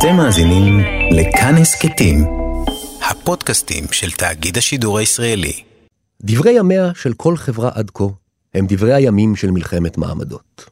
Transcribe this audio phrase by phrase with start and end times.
[0.00, 0.80] אתם מאזינים
[1.10, 2.24] לכאן הסכתים,
[3.10, 5.52] הפודקאסטים של תאגיד השידור הישראלי.
[6.22, 8.04] דברי ימיה של כל חברה עד כה
[8.54, 10.64] הם דברי הימים של מלחמת מעמדות.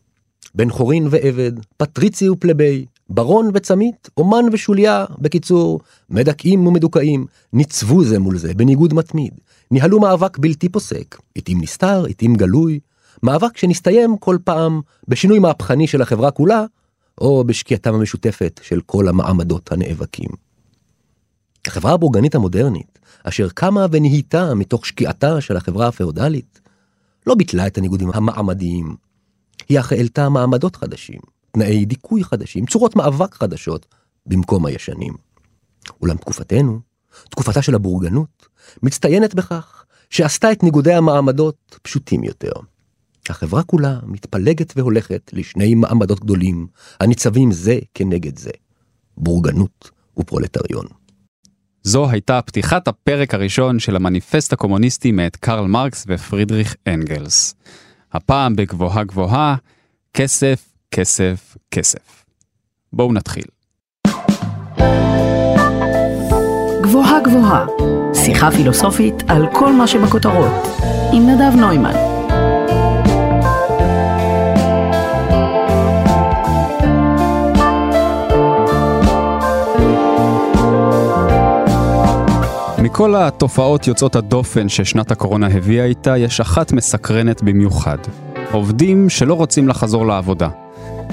[0.54, 8.38] בן חורין ועבד, פטריצי ופלבי, ברון וצמית, אומן ושוליה, בקיצור, מדכאים ומדוכאים, ניצבו זה מול
[8.38, 9.32] זה בניגוד מתמיד,
[9.70, 12.80] ניהלו מאבק בלתי פוסק, עתים נסתר, עתים גלוי,
[13.22, 16.64] מאבק שנסתיים כל פעם בשינוי מהפכני של החברה כולה,
[17.20, 20.30] או בשקיעתם המשותפת של כל המעמדות הנאבקים.
[21.66, 26.60] החברה הבורגנית המודרנית, אשר קמה ונהייתה מתוך שקיעתה של החברה הפאודלית,
[27.26, 28.96] לא ביטלה את הניגודים המעמדיים,
[29.68, 33.86] היא אך העלתה מעמדות חדשים, תנאי דיכוי חדשים, צורות מאבק חדשות,
[34.26, 35.14] במקום הישנים.
[36.02, 36.80] אולם תקופתנו,
[37.30, 38.48] תקופתה של הבורגנות,
[38.82, 42.52] מצטיינת בכך שעשתה את ניגודי המעמדות פשוטים יותר.
[43.30, 46.66] החברה כולה מתפלגת והולכת לשני מעמדות גדולים,
[47.00, 48.50] הניצבים זה כנגד זה,
[49.16, 50.86] בורגנות ופרולטריון.
[51.82, 57.54] זו הייתה פתיחת הפרק הראשון של המניפסט הקומוניסטי מאת קרל מרקס ופרידריך אנגלס.
[58.12, 59.56] הפעם בגבוהה גבוהה,
[60.14, 62.24] כסף, כסף, כסף.
[62.92, 63.44] בואו נתחיל.
[66.82, 67.66] גבוהה גבוהה,
[68.14, 70.52] שיחה פילוסופית על כל מה שבכותרות,
[71.12, 72.07] עם נדב נוימן.
[82.88, 87.98] מכל התופעות יוצאות הדופן ששנת הקורונה הביאה איתה, יש אחת מסקרנת במיוחד.
[88.52, 90.48] עובדים שלא רוצים לחזור לעבודה.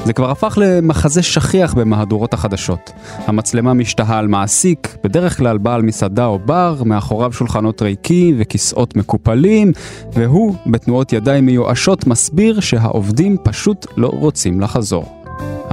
[0.05, 2.91] זה כבר הפך למחזה שכיח במהדורות החדשות.
[3.27, 9.71] המצלמה משתהה על מעסיק, בדרך כלל בעל מסעדה או בר, מאחוריו שולחנות ריקים וכיסאות מקופלים,
[10.13, 15.24] והוא, בתנועות ידיים מיואשות, מסביר שהעובדים פשוט לא רוצים לחזור.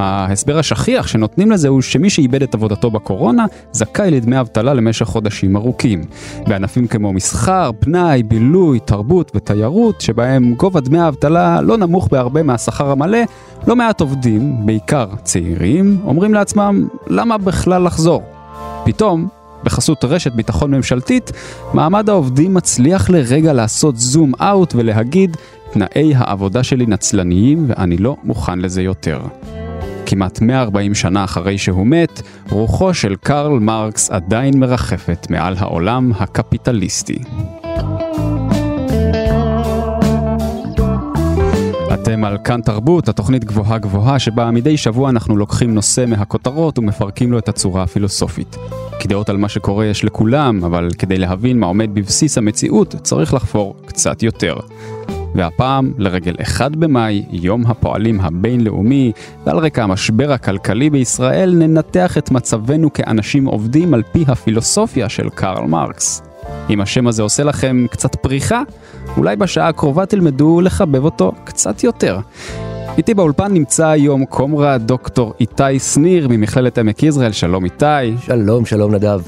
[0.03, 5.57] ההסבר השכיח שנותנים לזה הוא שמי שאיבד את עבודתו בקורונה זכאי לדמי אבטלה למשך חודשים
[5.57, 6.05] ארוכים.
[6.47, 12.91] בענפים כמו מסחר, פנאי, בילוי, תרבות ותיירות, שבהם גובה דמי האבטלה לא נמוך בהרבה מהשכר
[12.91, 13.19] המלא,
[13.67, 18.23] לא מעט עובדים, בעיקר צעירים, אומרים לעצמם למה בכלל לחזור.
[18.85, 19.29] פתאום,
[19.65, 21.33] בחסות רשת ביטחון ממשלתית,
[21.75, 25.37] מעמד העובדים מצליח לרגע לעשות זום אאוט ולהגיד
[25.73, 29.21] תנאי העבודה שלי נצלניים ואני לא מוכן לזה יותר.
[30.13, 37.19] כמעט 140 שנה אחרי שהוא מת, רוחו של קרל מרקס עדיין מרחפת מעל העולם הקפיטליסטי.
[41.95, 47.33] אתם על כאן תרבות, התוכנית גבוהה גבוהה, שבה מדי שבוע אנחנו לוקחים נושא מהכותרות ומפרקים
[47.33, 48.57] לו את הצורה הפילוסופית.
[48.99, 53.35] כי דעות על מה שקורה יש לכולם, אבל כדי להבין מה עומד בבסיס המציאות, צריך
[53.35, 54.57] לחפור קצת יותר.
[55.35, 59.13] והפעם לרגל 1 במאי, יום הפועלים הבינלאומי,
[59.47, 65.65] ועל רקע המשבר הכלכלי בישראל ננתח את מצבנו כאנשים עובדים על פי הפילוסופיה של קרל
[65.67, 66.23] מרקס.
[66.71, 68.63] אם השם הזה עושה לכם קצת פריחה,
[69.17, 72.19] אולי בשעה הקרובה תלמדו לחבב אותו קצת יותר.
[72.99, 78.17] איתי באולפן נמצא היום קומרה דוקטור איתי שניר ממכללת עמק יזרעאל, שלום איתי.
[78.27, 79.21] שלום, שלום נדב.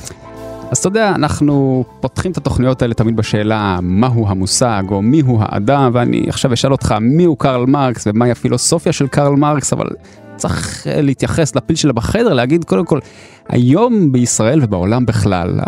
[0.74, 5.90] אז אתה יודע, אנחנו פותחים את התוכניות האלה תמיד בשאלה מהו המושג או מיהו האדם,
[5.94, 9.86] ואני עכשיו אשאל אותך מיהו קרל מרקס ומהי הפילוסופיה של קרל מרקס, אבל
[10.36, 12.98] צריך להתייחס לפיל שלה בחדר, להגיד קודם כל,
[13.48, 15.60] היום בישראל ובעולם בכלל,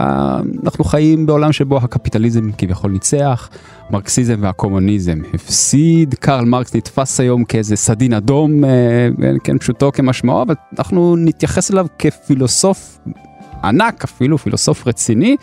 [0.65, 3.51] אנחנו חיים בעולם שבו הקפיטליזם כביכול ניצח,
[3.91, 8.71] מרקסיזם והקומוניזם הפסיד, קרל מרקס נתפס היום כאיזה סדין אדום, אה,
[9.45, 12.99] כן, פשוטו כמשמעו, אבל אנחנו נתייחס אליו כפילוסוף
[13.69, 15.37] ענק אפילו, פילוסוף רציני.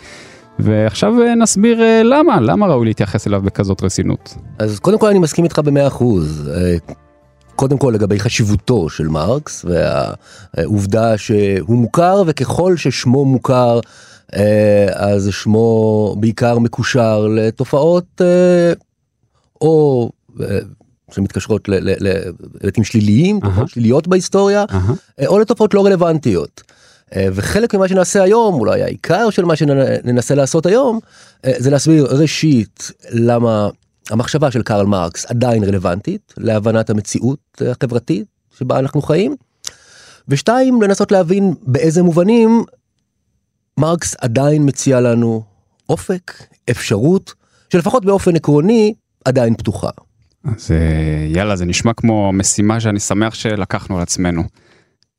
[0.58, 4.34] ועכשיו אה, נסביר אה, למה, למה ראוי להתייחס אליו בכזאת רצינות.
[4.58, 6.50] אז קודם כל אני מסכים איתך במאה אחוז.
[6.54, 6.76] אה,
[7.56, 13.80] קודם כל לגבי חשיבותו של מרקס והעובדה שהוא מוכר וככל ששמו מוכר
[14.94, 18.20] אז שמו בעיקר מקושר לתופעות
[19.60, 20.10] או
[21.12, 24.64] שמתקשרות להיבטים שליליים, תופעות שליליות בהיסטוריה,
[25.26, 26.62] או לתופעות לא רלוונטיות.
[27.16, 30.98] אה, וחלק ממה שנעשה היום, אולי העיקר של מה שננסה לעשות היום,
[31.44, 33.68] אה, זה להסביר ראשית למה
[34.10, 38.26] המחשבה של קרל מרקס עדיין רלוונטית להבנת המציאות החברתית
[38.58, 39.36] שבה אנחנו חיים.
[40.28, 42.64] ושתיים, לנסות להבין באיזה מובנים
[43.78, 45.42] מרקס עדיין מציע לנו
[45.88, 46.32] אופק,
[46.70, 47.34] אפשרות,
[47.72, 48.94] שלפחות באופן עקרוני
[49.24, 49.90] עדיין פתוחה.
[50.44, 54.42] אז אה, יאללה, זה נשמע כמו משימה שאני שמח שלקחנו על עצמנו.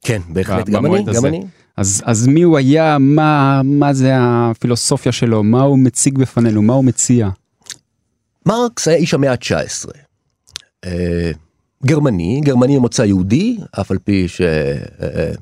[0.06, 1.44] כן, בהחלט, גם אני, גם אני.
[1.78, 6.74] אז, אז מי הוא היה, מה, מה זה הפילוסופיה שלו, מה הוא מציג בפנינו, מה
[6.74, 7.30] הוא מציע?
[8.46, 9.90] מרקס היה איש המאה ה-19.
[10.86, 11.32] אה,
[11.86, 14.28] גרמני, גרמני ממוצא יהודי, אף על פי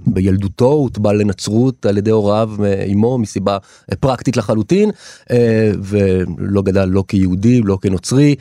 [0.05, 2.49] שבילדותו הוטבל לנצרות על ידי הוריו
[2.91, 3.57] אמו מסיבה
[3.99, 4.91] פרקטית לחלוטין,
[5.31, 8.35] אה, ולא גדל לא כיהודי, לא כנוצרי,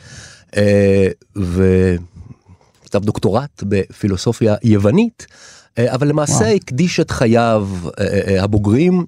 [0.57, 5.35] אה, וכתב דוקטורט בפילוסופיה יוונית, אה,
[5.79, 6.55] אבל למעשה וואו.
[6.55, 7.67] הקדיש את חייו
[8.39, 9.05] הבוגרים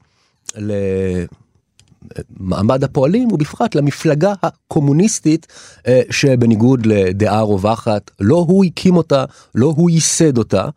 [2.39, 5.47] מעמד הפועלים ובפרט למפלגה הקומוניסטית
[5.87, 9.25] אה, שבניגוד לדעה רווחת לא הוא הקים אותה
[9.55, 10.69] לא הוא ייסד אותה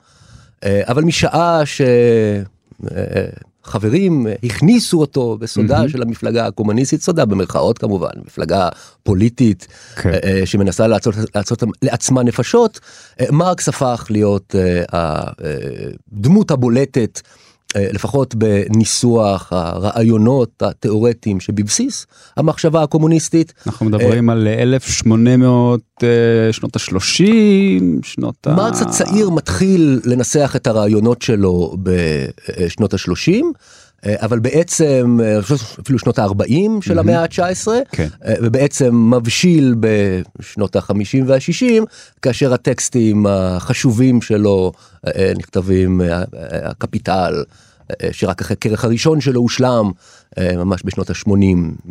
[0.64, 1.60] אה, אבל משעה
[3.66, 5.88] שחברים הכניסו אותו בסודה mm-hmm.
[5.88, 8.68] של המפלגה הקומוניסטית סודה במרכאות כמובן מפלגה
[9.02, 10.00] פוליטית okay.
[10.02, 10.10] כן.
[10.24, 12.80] אה, שמנסה לעצות, לעצות לעצמה נפשות
[13.30, 14.54] מרקס הפך להיות
[14.92, 17.20] הדמות הבולטת.
[17.76, 22.06] אה, לפחות בניסוח הרעיונות התיאורטיים שבבסיס
[22.36, 23.52] המחשבה הקומוניסטית.
[23.66, 26.08] אנחנו מדברים על 1800 אה,
[26.52, 27.24] שנות ה-30,
[28.02, 28.54] שנות ה...
[28.54, 33.44] מרקס הצעיר מתחיל לנסח את הרעיונות שלו בשנות ה-30.
[34.06, 35.18] אה, אבל בעצם
[35.80, 38.08] אפילו שנות ה-40 של המאה ה-19 כן.
[38.42, 39.74] ובעצם מבשיל
[40.38, 41.84] בשנות ה-50 וה-60
[42.22, 44.72] כאשר הטקסטים החשובים שלו
[45.38, 46.00] נכתבים
[46.64, 47.44] הקפיטל
[48.12, 49.90] שרק אחרי הכרך הראשון שלו הושלם
[50.40, 51.88] ממש בשנות ה-80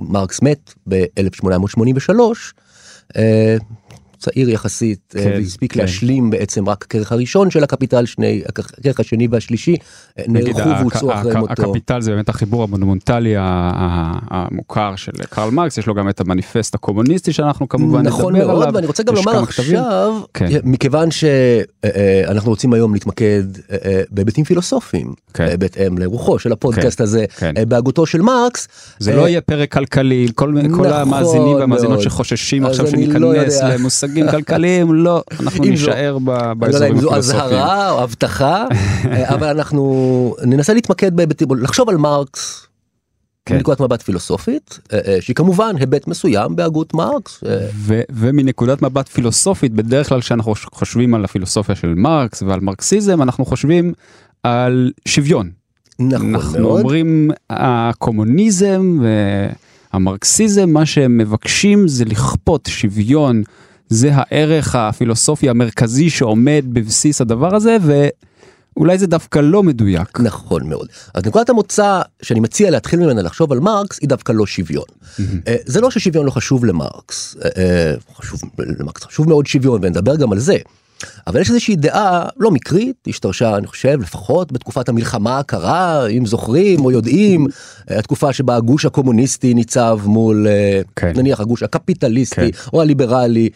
[0.00, 2.20] מרקס מת ב-1883.
[4.18, 5.80] צעיר יחסית אה, כן, והספיק כן.
[5.80, 9.76] להשלים בעצם רק הכרך הראשון של הקפיטל שני הכרך השני והשלישי
[10.18, 11.62] אה, נערכו והוצאו אחרי מותו.
[11.62, 17.32] הקפיטל זה באמת החיבור המונומנטלי המוכר של קרל מרקס יש לו גם את המניפסט הקומוניסטי
[17.32, 18.74] שאנחנו כמובן נכון נדבר מאוד, עליו.
[18.74, 20.48] ואני רוצה גם לומר עכשיו כן.
[20.64, 23.42] מכיוון שאנחנו רוצים היום להתמקד
[24.10, 25.56] בהיבטים פילוסופיים כן.
[25.58, 27.04] בהתאם לרוחו של הפודקאסט כן.
[27.04, 27.54] הזה כן.
[27.68, 28.68] בהגותו של מרקס.
[28.98, 33.34] זה לא יהיה פרק כלכלי כל, נכון כל המאזינים והמאזינות שחוששים עכשיו שניכנס לא
[34.06, 36.18] למושגים כלכליים לא אנחנו נשאר
[36.58, 37.00] באזורים הפילוסופיים.
[37.00, 38.66] זו אזהרה או הבטחה
[39.34, 42.66] אבל אנחנו ננסה להתמקד בהיבטים לחשוב על מרקס.
[43.46, 43.56] כן.
[43.56, 44.78] מנקודת מבט פילוסופית
[45.20, 47.44] שהיא כמובן היבט מסוים בהגות מרקס.
[47.74, 53.44] ו- ומנקודת מבט פילוסופית בדרך כלל כשאנחנו חושבים על הפילוסופיה של מרקס ועל מרקסיזם אנחנו
[53.44, 53.92] חושבים
[54.42, 55.50] על שוויון.
[56.00, 56.80] נכון אנחנו מאוד.
[56.80, 58.98] אומרים הקומוניזם
[59.92, 63.42] והמרקסיזם מה שהם מבקשים זה לכפות שוויון
[63.88, 67.76] זה הערך הפילוסופי המרכזי שעומד בבסיס הדבר הזה
[68.76, 70.20] ואולי זה דווקא לא מדויק.
[70.20, 70.88] נכון מאוד.
[71.14, 74.84] אז נקודת המוצא שאני מציע להתחיל ממנה לחשוב על מרקס היא דווקא לא שוויון.
[74.88, 75.50] Mm-hmm.
[75.66, 80.32] זה לא ששוויון לא חשוב למרקס, אה, אה, חשוב, למרקס חשוב מאוד שוויון ונדבר גם
[80.32, 80.56] על זה.
[81.26, 86.84] אבל יש איזושהי דעה לא מקרית, השתרשה אני חושב לפחות בתקופת המלחמה הקרה, אם זוכרים
[86.84, 87.46] או יודעים,
[87.88, 90.46] התקופה שבה הגוש הקומוניסטי ניצב מול
[90.96, 91.12] כן.
[91.16, 92.68] נניח הגוש הקפיטליסטי כן.
[92.72, 93.50] או הליברלי.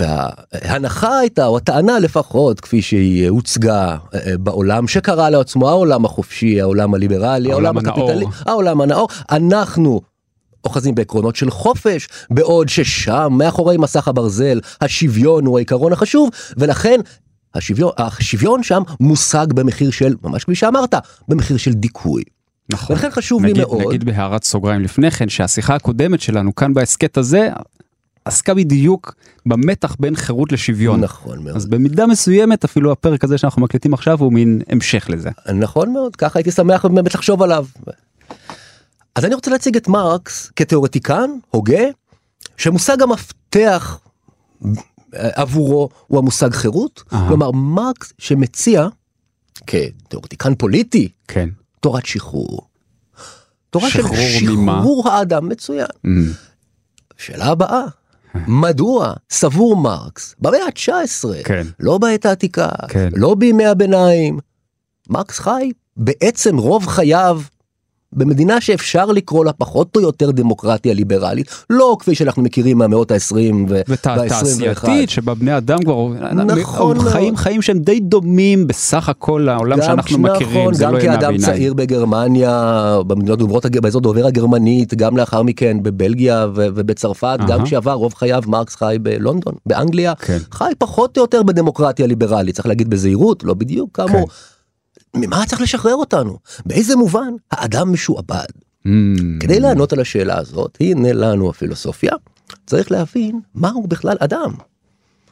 [0.00, 3.96] וההנחה הייתה או הטענה לפחות כפי שהיא הוצגה
[4.38, 10.00] בעולם שקרא לעצמו העולם החופשי העולם הליברלי העולם, העולם הקפיטלי העולם הנאור אנחנו
[10.64, 17.00] אוחזים בעקרונות של חופש, בעוד ששם מאחורי מסך הברזל השוויון הוא העיקרון החשוב, ולכן
[17.54, 20.94] השוויון, השוויון שם מושג במחיר של, ממש כפי שאמרת,
[21.28, 22.22] במחיר של דיכוי.
[22.72, 22.96] נכון.
[22.96, 23.82] ולכן חשוב נגיד, לי מאוד.
[23.86, 27.48] נגיד בהערת סוגריים לפני כן, שהשיחה הקודמת שלנו כאן בהסכת הזה,
[28.24, 29.14] עסקה בדיוק
[29.46, 31.00] במתח בין חירות לשוויון.
[31.00, 31.56] נכון מאוד.
[31.56, 35.30] אז במידה מסוימת אפילו הפרק הזה שאנחנו מקליטים עכשיו הוא מין המשך לזה.
[35.54, 37.66] נכון מאוד, ככה הייתי שמח באמת לחשוב עליו.
[39.14, 41.82] אז אני רוצה להציג את מרקס כתיאורטיקן, הוגה,
[42.56, 43.98] שמושג המפתח
[45.12, 47.16] עבורו הוא המושג חירות, Aha.
[47.28, 48.88] כלומר מרקס שמציע
[49.66, 51.48] כתיאורטיקן פוליטי, כן.
[51.80, 52.68] תורת שחרור.
[53.70, 55.86] תורה של שחרור האדם מצוין.
[56.06, 56.08] Mm.
[57.16, 57.84] שאלה הבאה,
[58.34, 61.66] מדוע סבור מרקס במאה ה-19, כן.
[61.80, 63.08] לא בעת העתיקה, כן.
[63.16, 64.38] לא בימי הביניים,
[65.08, 67.40] מרקס חי בעצם רוב חייו
[68.12, 73.36] במדינה שאפשר לקרוא לה פחות או יותר דמוקרטיה ליברלית, לא כפי שאנחנו מכירים מהמאות ה-20
[73.68, 73.86] וה-21.
[73.88, 76.08] ותעשייתית שבה בני אדם כבר
[76.60, 80.98] נכון חיים חיים שהם די דומים בסך הכל לעולם שאנחנו נכון, מכירים, זה לא ימי
[80.98, 81.20] הביניים.
[81.20, 87.64] גם כאדם צעיר בגרמניה, במדינות דוברות, באזור דובר הגרמנית, גם לאחר מכן בבלגיה ובצרפת, גם
[87.64, 90.38] כשעבר רוב חייו מרקס חי בלונדון, באנגליה, כן.
[90.52, 94.28] חי פחות או יותר בדמוקרטיה ליברלית, צריך להגיד בזהירות, לא בדיוק, כאמור.
[94.28, 94.34] כן.
[95.16, 96.38] ממה צריך לשחרר אותנו?
[96.66, 98.46] באיזה מובן האדם משועבד?
[98.86, 98.90] Mm.
[99.40, 102.12] כדי לענות על השאלה הזאת, הנה לנו הפילוסופיה,
[102.66, 104.52] צריך להבין מהו בכלל אדם.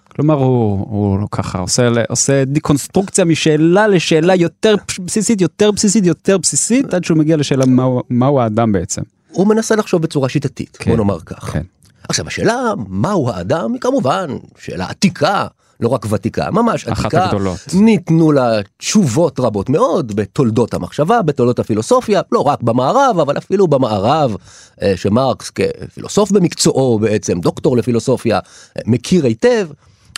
[0.09, 6.95] כלומר הוא, הוא ככה עושה, עושה דיקונסטרוקציה משאלה לשאלה יותר בסיסית, יותר בסיסית, יותר בסיסית,
[6.95, 9.03] עד שהוא מגיע לשאלה מהו, מהו האדם בעצם.
[9.31, 11.53] הוא מנסה לחשוב בצורה שיטתית, כן, בוא נאמר כך.
[11.53, 11.63] כן.
[12.09, 15.47] עכשיו השאלה מהו האדם היא כמובן שאלה עתיקה,
[15.81, 17.25] לא רק ותיקה, ממש אחת עתיקה.
[17.25, 17.59] הגדולות.
[17.75, 24.37] ניתנו לה תשובות רבות מאוד בתולדות המחשבה, בתולדות הפילוסופיה, לא רק במערב, אבל אפילו במערב,
[24.83, 29.69] אה, שמרקס כפילוסוף במקצועו בעצם, דוקטור לפילוסופיה, אה, מכיר היטב,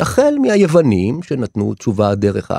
[0.01, 2.51] החל מהיוונים שנתנו תשובה דרך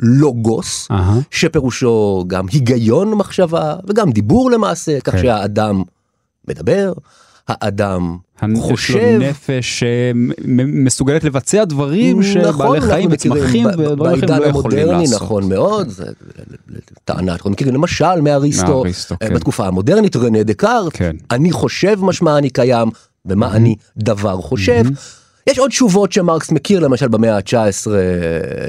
[0.00, 1.18] הלוגוס, אהה.
[1.30, 5.22] שפירושו גם היגיון מחשבה וגם דיבור למעשה, כך כן.
[5.22, 5.82] שהאדם
[6.48, 6.92] מדבר,
[7.48, 8.16] האדם
[8.56, 15.22] חושב, נפש שמסוגלת לבצע דברים שבעלי נכון, חיים וצמחים ודברים אחרים לא יכולים המודרני, לעשות.
[15.22, 16.04] נכון מאוד, זה
[17.04, 19.34] טענה, אנחנו מכירים למשל מאריסטו, אה, כן.
[19.34, 21.16] בתקופה המודרנית רנה דקארט, כן.
[21.30, 22.88] אני חושב משמע אני קיים,
[23.26, 24.84] ומה אני דבר חושב.
[25.46, 27.90] יש עוד תשובות שמרקס מכיר, למשל במאה ה-19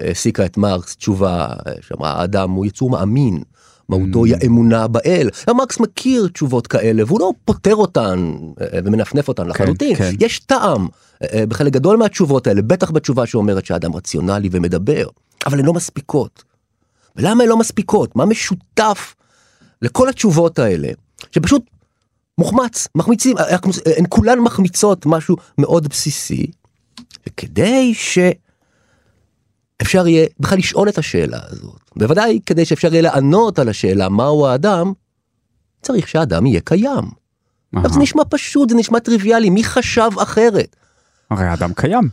[0.05, 3.41] העסיקה את מרקס תשובה אה, שאמרה האדם הוא יצור מאמין.
[3.89, 5.29] מהותו היא האמונה באל.
[5.53, 9.95] מרקס מכיר תשובות כאלה והוא לא פותר אותן אה, ומנפנף אותן לחלוטין.
[9.95, 10.11] כן.
[10.19, 10.87] יש טעם
[11.21, 15.07] אה, אה, בחלק גדול מהתשובות האלה, בטח בתשובה שאומרת שהאדם רציונלי ומדבר,
[15.45, 16.43] אבל הן לא מספיקות.
[17.15, 18.15] ולמה הן לא מספיקות?
[18.15, 19.15] מה משותף
[19.81, 20.87] לכל התשובות האלה,
[21.31, 21.63] שפשוט
[22.37, 23.57] מוחמץ, מחמיצים, אה, אה,
[23.97, 26.47] הן כולן מחמיצות משהו מאוד בסיסי,
[27.27, 27.93] וכדי
[29.81, 34.47] שאפשר יהיה בכלל לשאול את השאלה הזאת, בוודאי כדי שאפשר יהיה לענות על השאלה מהו
[34.47, 34.93] האדם,
[35.81, 37.03] צריך שהאדם יהיה קיים.
[37.75, 37.99] עכשיו זה.
[37.99, 40.75] נשמע פשוט, זה נשמע טריוויאלי, מי חשב אחרת?
[41.31, 42.09] הרי האדם קיים,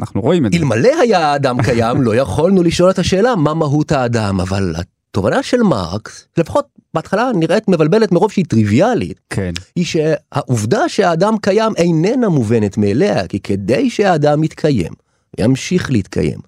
[0.00, 0.58] אנחנו רואים את זה.
[0.58, 4.74] אלמלא היה האדם קיים לא יכולנו לשאול את השאלה מה מהות האדם אבל
[5.10, 9.52] התובנה של מרקס לפחות בהתחלה נראית מבלבלת מרוב שהיא טריוויאלית כן.
[9.76, 14.92] היא שהעובדה שהאדם קיים איננה מובנת מאליה כי כדי שהאדם יתקיים
[15.38, 16.38] ימשיך להתקיים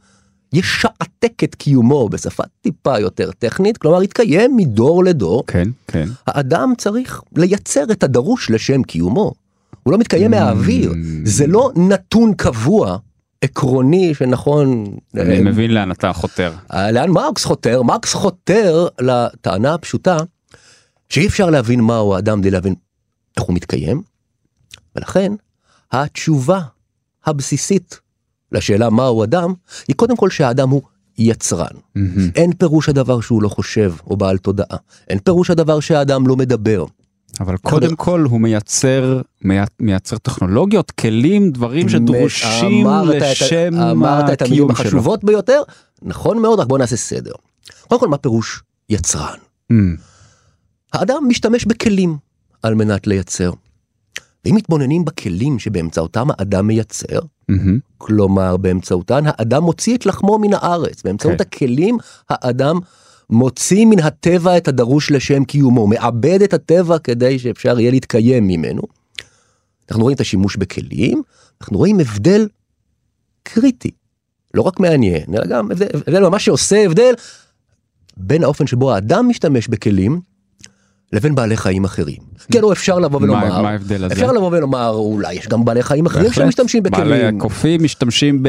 [0.53, 6.09] ישעתק את קיומו בשפה טיפה יותר טכנית כלומר יתקיים מדור לדור כן, כן.
[6.27, 9.33] האדם צריך לייצר את הדרוש לשם קיומו.
[9.83, 10.93] הוא לא מתקיים מהאוויר,
[11.25, 12.99] זה לא נתון קבוע,
[13.41, 16.53] עקרוני שנכון, אני אה, מבין לאן אתה חותר.
[16.73, 17.83] אה, לאן מרקס חותר?
[17.83, 20.17] מרקס חותר לטענה הפשוטה
[21.09, 22.75] שאי אפשר להבין מהו האדם בלי להבין
[23.37, 24.03] איך הוא מתקיים,
[24.97, 25.33] ולכן
[25.93, 26.61] התשובה
[27.27, 28.01] הבסיסית
[28.53, 29.53] לשאלה מהו אדם
[29.89, 30.83] היא קודם כל שהאדם הוא
[31.19, 31.67] יצרן.
[31.95, 32.31] מהמם.
[32.35, 34.77] אין פירוש הדבר שהוא לא חושב או בעל תודעה,
[35.09, 36.85] אין פירוש הדבר שהאדם לא מדבר.
[37.41, 44.31] אבל קודם כל הוא מייצר מי- מייצר טכנולוגיות כלים דברים שדרושים אמרת את לשם אמרת
[44.33, 44.73] את המילים שלו.
[44.73, 45.63] החשובות ביותר,
[46.03, 47.33] נכון מאוד, רק בוא נעשה סדר.
[47.89, 49.39] קודם כל, מה פירוש יצרן?
[49.71, 49.97] אמ,
[50.93, 52.17] האדם משתמש בכלים
[52.63, 53.51] על מנת לייצר.
[54.45, 57.19] ואם מתבוננים בכלים שבאמצעותם האדם מייצר,
[57.49, 57.79] מהמם.
[57.99, 61.41] כלומר באמצעותן האדם מוציא את לחמו מן הארץ, באמצעות כן.
[61.41, 61.97] הכלים
[62.31, 62.79] האדם
[63.31, 68.83] מוציא מן הטבע את הדרוש לשם קיומו, מאבד את הטבע כדי שאפשר יהיה להתקיים ממנו.
[69.91, 71.23] אנחנו רואים את השימוש בכלים,
[71.61, 72.49] אנחנו רואים הבדל
[73.43, 73.91] קריטי,
[74.55, 77.15] לא רק מעניין, אלא גם הבדל, הבדל ממש שעושה הבדל
[78.17, 80.21] בין האופן שבו האדם משתמש בכלים
[81.13, 82.17] לבין בעלי חיים אחרים.
[82.53, 84.15] כי הלוא אפשר לבוא ולומר, מה ההבדל הזה?
[84.15, 86.33] אפשר לבוא ולומר אולי יש גם בעלי חיים אחרים.
[86.33, 87.09] שמשתמשים בכלים.
[87.09, 88.43] בעלי הקופים משתמשים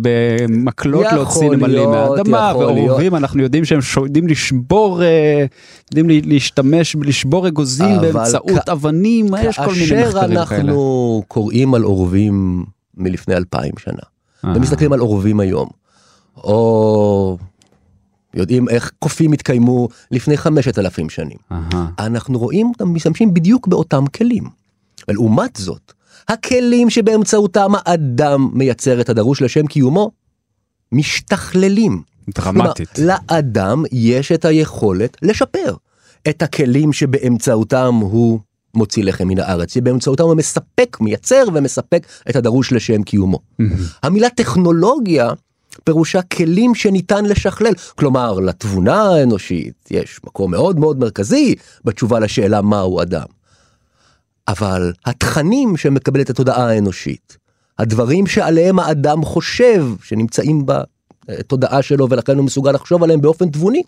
[0.00, 5.44] במקלות להוציא נמלים מהאדמה ועורבים אנחנו יודעים שהם יודעים לשבור אה,
[5.90, 10.40] יודעים לה- להשתמש לשבור אגוזים באמצעות כ- אבנים יש כל מיני כאשר מחקרים כאלה.
[10.40, 12.64] אנחנו קוראים על אורבים
[12.96, 14.02] מלפני אלפיים שנה,
[14.44, 15.68] אה, ומסתכלים על אורבים היום,
[16.36, 17.38] או
[18.34, 21.88] יודעים איך קופים התקיימו לפני חמשת אלפים שנים, אהה.
[21.98, 24.44] אנחנו רואים אותם משתמשים בדיוק באותם כלים.
[25.08, 25.92] ולעומת זאת,
[26.28, 30.10] הכלים שבאמצעותם האדם מייצר את הדרוש לשם קיומו,
[30.92, 32.02] משתכללים.
[32.34, 32.88] דרמטית.
[32.88, 35.74] כלומר, לאדם יש את היכולת לשפר
[36.28, 38.40] את הכלים שבאמצעותם הוא
[38.74, 43.38] מוציא לחם מן הארץ, שבאמצעותם הוא מספק, מייצר ומספק את הדרוש לשם קיומו.
[44.02, 45.30] המילה טכנולוגיה
[45.84, 51.54] פירושה כלים שניתן לשכלל, כלומר לתבונה האנושית יש מקום מאוד מאוד מרכזי
[51.84, 53.26] בתשובה לשאלה מהו אדם.
[54.48, 57.36] אבל התכנים שמקבלת התודעה האנושית,
[57.78, 60.66] הדברים שעליהם האדם חושב שנמצאים
[61.28, 63.82] בתודעה שלו ולכן הוא מסוגל לחשוב עליהם באופן תבוני,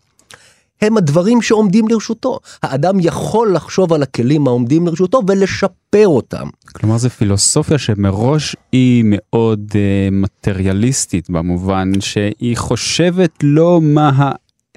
[0.82, 2.38] הם הדברים שעומדים לרשותו.
[2.62, 6.49] האדם יכול לחשוב על הכלים העומדים לרשותו ולשפר אותם.
[6.72, 14.32] כלומר זה פילוסופיה שמראש היא מאוד אה, מטריאליסטית במובן שהיא חושבת לא מה.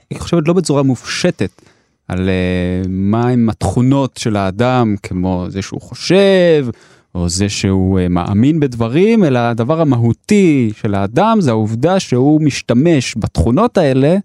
[0.10, 1.62] היא חושבת לא בצורה מופשטת
[2.08, 6.68] על אה, מה הם התכונות של האדם כמו זה שהוא חושב
[7.16, 13.16] או זה שהוא אה, מאמין בדברים אלא הדבר המהותי של האדם זה העובדה שהוא משתמש
[13.18, 14.18] בתכונות האלה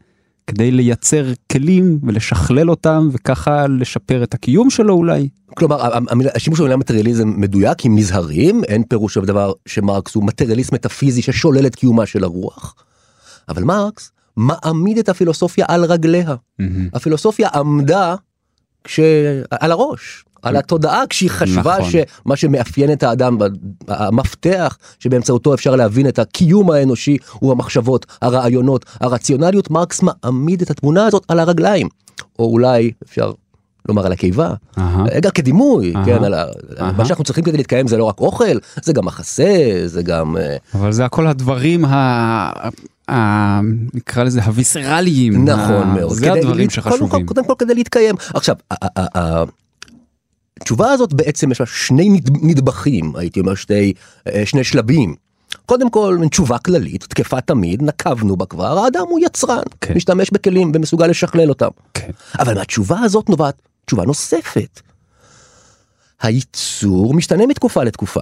[0.49, 5.29] כדי לייצר כלים ולשכלל אותם וככה לשפר את הקיום שלו אולי.
[5.55, 5.99] כלומר
[6.35, 11.67] השימוש במילה מטריאליזם מדויק אם נזהרים אין פירוש של דבר שמרקס הוא מטריאליסט מטאפיזי ששולל
[11.67, 12.75] את קיומה של הרוח.
[13.49, 16.35] אבל מרקס מעמיד את הפילוסופיה על רגליה.
[16.95, 18.15] הפילוסופיה עמדה
[18.85, 19.01] כש...
[19.51, 20.25] על הראש.
[20.43, 21.91] על התודעה כשהיא חשבה נכון.
[21.91, 23.39] שמה שמאפיין את האדם
[23.89, 31.07] המפתח שבאמצעותו אפשר להבין את הקיום האנושי הוא המחשבות הרעיונות הרציונליות מרקס מעמיד את התמונה
[31.07, 31.89] הזאת על הרגליים
[32.39, 33.33] או אולי אפשר
[33.89, 35.05] לומר על הקיבה אהה.
[35.21, 36.05] גם כדימוי אהה.
[36.05, 36.45] כן על ה...
[36.81, 36.93] אהה.
[36.93, 40.57] מה שאנחנו צריכים כדי להתקיים זה לא רק אוכל זה גם מחסה זה גם אה,
[40.75, 42.53] אבל זה הכל הדברים ה...
[43.11, 43.61] ה...
[43.95, 45.49] נקרא לזה הוויסרליים.
[45.49, 46.13] נכון ה- מאוד.
[46.13, 47.27] זה הדברים שחשובים.
[47.27, 48.15] קודם כל, כדי להתקיים.
[48.35, 48.57] עכשיו,
[50.61, 53.93] התשובה הזאת בעצם יש לה שני נד- נדבכים, הייתי אומר שתי,
[54.27, 55.15] אה, שני שלבים.
[55.67, 59.95] קודם כל, תשובה כללית, תקפה תמיד, נקבנו בה כבר, האדם הוא יצרן, כן.
[59.97, 61.69] משתמש בכלים ומסוגל לשכלל אותם.
[61.95, 62.11] כן.
[62.39, 64.81] אבל מהתשובה הזאת נובעת תשובה נוספת.
[66.23, 68.21] הייצור משתנה מתקופה לתקופה.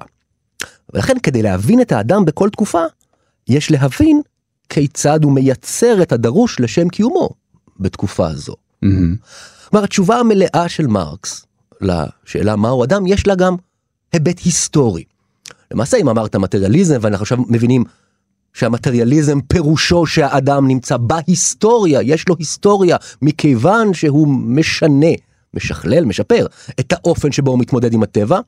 [0.94, 2.82] ולכן כדי להבין את האדם בכל תקופה,
[3.48, 4.20] יש להבין
[4.68, 7.28] כיצד הוא מייצר את הדרוש לשם קיומו
[7.80, 8.54] בתקופה הזו.
[8.82, 9.16] מהמם.
[9.70, 11.45] כלומר, התשובה המלאה של מרקס
[11.80, 13.56] לשאלה מהו אדם, יש לה גם
[14.12, 15.04] היבט היסטורי.
[15.70, 17.84] למעשה, אם אמרת מטריאליזם, ואנחנו עכשיו מבינים
[18.54, 25.12] שהמטריאליזם פירושו שהאדם נמצא בהיסטוריה, יש לו היסטוריה, מכיוון שהוא משנה,
[25.54, 26.46] משכלל, משפר,
[26.80, 28.40] את האופן שבו הוא מתמודד עם הטבע,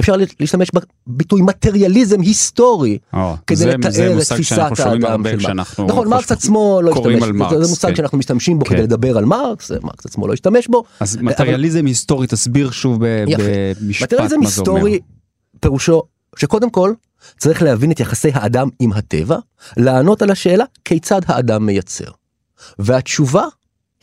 [0.00, 0.68] אפשר להשתמש
[1.06, 5.78] בביטוי מטריאליזם היסטורי או, כדי זה- לתאר זה את תפיסת האדם של מרקס.
[5.88, 7.94] נכון, מרקס עצמו לא השתמש, על זה- מרקס, מושג כן.
[7.96, 8.74] שאנחנו משתמשים בו כן.
[8.74, 10.84] כדי לדבר על מרקס, מרקס עצמו לא השתמש בו.
[11.00, 13.24] אז אבל- מטריאליזם היסטורי תסביר שוב ב-.
[13.80, 14.74] במשפט מטריאליזם מה זה אומר.
[14.74, 15.00] היסטורי
[15.60, 16.02] פירושו
[16.36, 16.92] שקודם כל
[17.38, 19.38] צריך להבין את יחסי האדם עם הטבע,
[19.76, 22.10] לענות על השאלה כיצד האדם מייצר.
[22.78, 23.44] והתשובה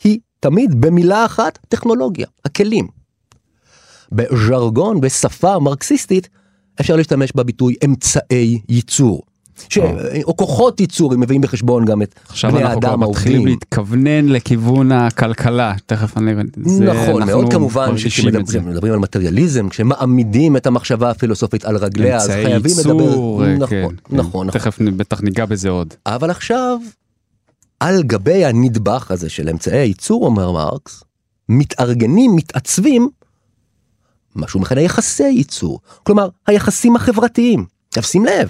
[0.04, 2.95] היא תמיד במילה אחת טכנולוגיה, הכלים.
[4.12, 6.28] בז'רגון, בשפה מרקסיסטית,
[6.80, 9.22] אפשר להשתמש בביטוי אמצעי ייצור.
[9.68, 9.78] ש...
[10.24, 13.46] או כוחות ייצור, אם מביאים בחשבון גם את עכשיו בני אנחנו כבר האדם מתחילים העובדים.
[13.54, 16.32] להתכוונן לכיוון הכלכלה, תכף אני...
[16.64, 18.58] זה- נכון מאוד כמובן מרגישים את זה.
[18.60, 23.54] כשמדברים על מטריאליזם כשמעמידים את המחשבה הפילוסופית על רגליה אז אמצעי חייבים ייצור, לדבר אה,
[23.56, 24.16] נכון כן, כן.
[24.16, 25.94] נכון נכון תכף בטח ניגע בזה עוד.
[26.06, 26.78] אבל עכשיו
[27.80, 31.02] על גבי הנדבך הזה של אמצעי הייצור אומר מרקס
[31.48, 33.08] מתארגנים מתעצבים
[34.36, 38.48] מה שהוא מכנה יחסי ייצור כלומר היחסים החברתיים עכשיו שים לב.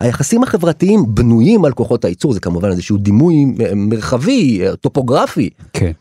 [0.00, 3.34] היחסים החברתיים בנויים על כוחות הייצור זה כמובן איזשהו דימוי
[3.74, 5.92] מרחבי אה, טופוגרפי כן.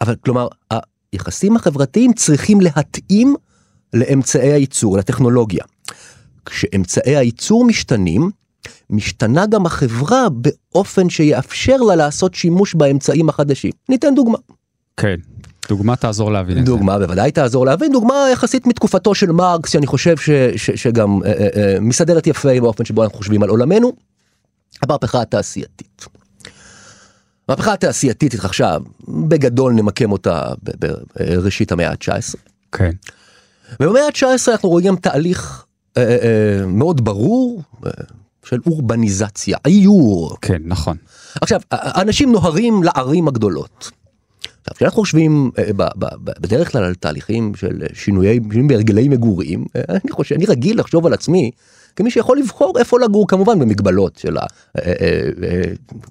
[0.00, 0.48] אבל כלומר
[1.12, 3.34] היחסים החברתיים צריכים להתאים
[3.92, 5.64] לאמצעי הייצור לטכנולוגיה.
[6.46, 8.30] כשאמצעי הייצור משתנים
[8.90, 13.70] משתנה גם החברה באופן שיאפשר לה לעשות שימוש באמצעים החדשים.
[13.88, 14.38] ניתן דוגמה.
[14.96, 15.16] כן.
[15.68, 16.72] דוגמה תעזור להבין את זה.
[16.72, 21.32] דוגמה בוודאי תעזור להבין דוגמה יחסית מתקופתו של מרקס שאני חושב ש, ש, שגם אה,
[21.32, 23.92] אה, אה, מסדרת יפה באופן שבו אנחנו חושבים על עולמנו.
[24.82, 26.06] המהפכה התעשייתית.
[27.48, 28.76] המהפכה התעשייתית התרחשה
[29.08, 32.36] בגדול נמקם אותה בראשית המאה ה-19.
[32.72, 32.90] כן.
[33.80, 35.64] ובמאה ה-19 אנחנו רואים תהליך
[35.96, 37.90] אה, אה, אה, מאוד ברור אה,
[38.44, 40.36] של אורבניזציה, איור.
[40.40, 40.96] כן, נכון.
[41.40, 43.90] עכשיו, אנשים נוהרים לערים הגדולות.
[44.74, 49.64] כשאנחנו חושבים אה, ב- ב- ב- בדרך כלל על תהליכים של שינויי, שינויים בהרגלי מגורים,
[49.76, 51.50] אה, אני חושב, אני רגיל לחשוב על עצמי
[51.96, 54.36] כמי שיכול לבחור איפה לגור, כמובן במגבלות של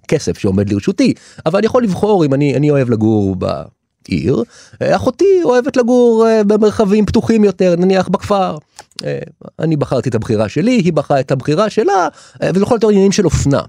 [0.03, 1.13] הכסף שעומד לרשותי,
[1.45, 4.43] אבל אני יכול לבחור אם אני, אני אוהב לגור בעיר,
[4.81, 8.57] אה, אחותי אוהבת לגור אה, במרחבים פתוחים יותר, נניח בכפר.
[9.05, 9.19] אה,
[9.59, 12.07] אני בחרתי את הבחירה שלי, היא בחרה את הבחירה שלה,
[12.43, 13.61] אה, וזה יכול להיות עניינים של אופנה.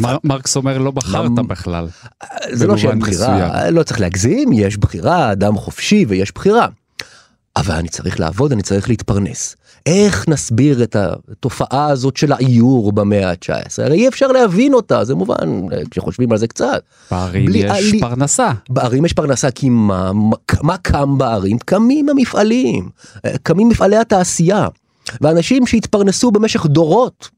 [0.00, 1.88] מר- מרקס אומר לא בחרת בכלל.
[2.52, 3.74] זה לא שאין בחירה, מסוים.
[3.74, 6.66] לא צריך להגזים, יש בחירה, אדם חופשי ויש בחירה.
[7.56, 9.56] אבל אני צריך לעבוד, אני צריך להתפרנס.
[9.86, 13.50] איך נסביר את התופעה הזאת של האיור במאה ה-19?
[13.84, 16.82] הרי אי אפשר להבין אותה, זה מובן, כשחושבים על זה קצת.
[17.10, 18.50] בערים בלי- יש עלי- פרנסה.
[18.68, 20.10] בערים יש פרנסה כי מה,
[20.62, 21.58] מה- קם בערים?
[21.58, 22.88] קמים המפעלים,
[23.42, 24.68] קמים מפעלי התעשייה.
[25.20, 27.28] ואנשים שהתפרנסו במשך דורות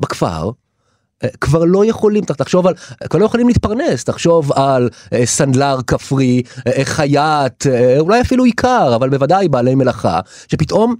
[0.00, 0.50] בכפר,
[1.40, 2.74] כבר לא יכולים, תחשוב על,
[3.10, 8.92] כבר לא יכולים להתפרנס, תחשוב על אה, סנדלר כפרי, אה, חייט, אה, אולי אפילו עיקר,
[8.96, 10.94] אבל בוודאי בעלי מלאכה, שפתאום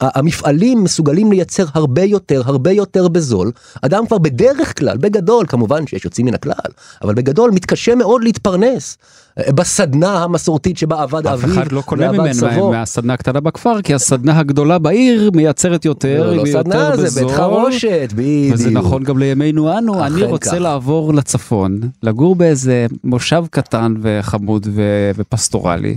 [0.00, 3.52] המפעלים מסוגלים לייצר הרבה יותר, הרבה יותר בזול.
[3.82, 6.72] אדם כבר בדרך כלל, בגדול, כמובן שיש יוצאים מן הכלל,
[7.02, 8.98] אבל בגדול מתקשה מאוד להתפרנס.
[9.38, 12.70] אה, בסדנה המסורתית שבה עבד אף אביו אחד לא קונה ממנו.
[12.70, 17.20] מהסדנה הקטנה בכפר, כי הסדנה הגדולה בעיר מייצרת יותר, לא, לא היא סדנה, יותר זה
[17.20, 17.36] בית בזול.
[17.36, 18.54] חרושת, בדיוק.
[18.54, 20.56] וזה נכון גם לימינו אנו, אני רוצה כך.
[20.56, 25.96] לעבור לצפון, לגור באיזה מושב קטן וחמוד ו- ופסטורלי,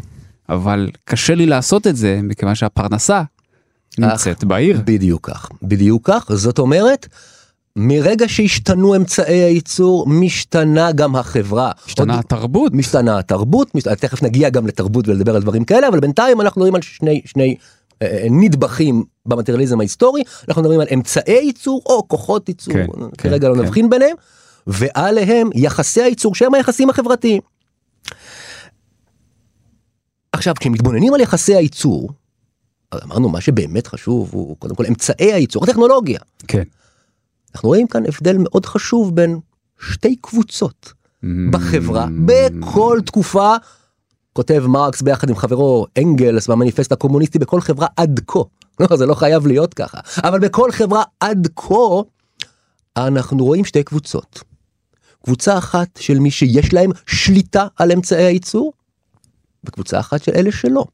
[0.50, 3.22] אבל קשה לי לעשות את זה מכיוון שהפרנסה
[4.00, 4.82] נמצאת בעיר.
[4.86, 7.08] בדיוק כך, בדיוק כך, זאת אומרת,
[7.76, 11.72] מרגע שהשתנו אמצעי הייצור, משתנה גם החברה.
[11.88, 12.74] השתנה עוד- התרבות.
[12.74, 13.88] משתנה התרבות, משת...
[13.88, 17.56] תכף נגיע גם לתרבות ולדבר על דברים כאלה, אבל בינתיים אנחנו מדברים על שני, שני
[18.02, 22.86] אה, נדבכים במטריאליזם ההיסטורי, אנחנו מדברים על אמצעי ייצור או כוחות ייצור, כן,
[23.18, 23.62] כרגע כן, לא כן.
[23.66, 24.16] נבחין ביניהם,
[24.68, 27.42] ועליהם יחסי הייצור שהם היחסים החברתיים.
[30.32, 32.10] עכשיו כשמתבוננים על יחסי הייצור,
[33.04, 36.20] אמרנו מה שבאמת חשוב הוא קודם כל אמצעי הייצור, הטכנולוגיה.
[36.48, 36.64] כן.
[37.56, 39.40] אנחנו רואים כאן הבדל מאוד חשוב בין
[39.80, 40.94] שתי קבוצות
[41.52, 43.56] בחברה בכל תקופה.
[44.34, 48.40] כותב מרקס ביחד עם חברו אנגלס במניפסט הקומוניסטי בכל חברה עד כה.
[48.80, 50.00] לא, זה לא חייב להיות ככה.
[50.24, 52.02] אבל בכל חברה עד כה
[52.98, 54.44] אנחנו רואים שתי קבוצות.
[55.26, 58.74] קבוצה אחת של מי שיש להם שליטה על אמצעי הייצור,
[59.64, 60.86] וקבוצה אחת של אלה שלא.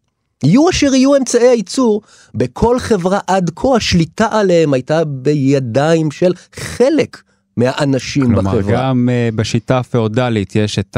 [0.43, 2.01] יהיו אשר יהיו אמצעי הייצור,
[2.35, 7.21] בכל חברה עד כה השליטה עליהם הייתה בידיים של חלק
[7.57, 8.77] מהאנשים כלומר, בחברה.
[8.77, 10.97] גם אה, בשיטה הפאודלית יש את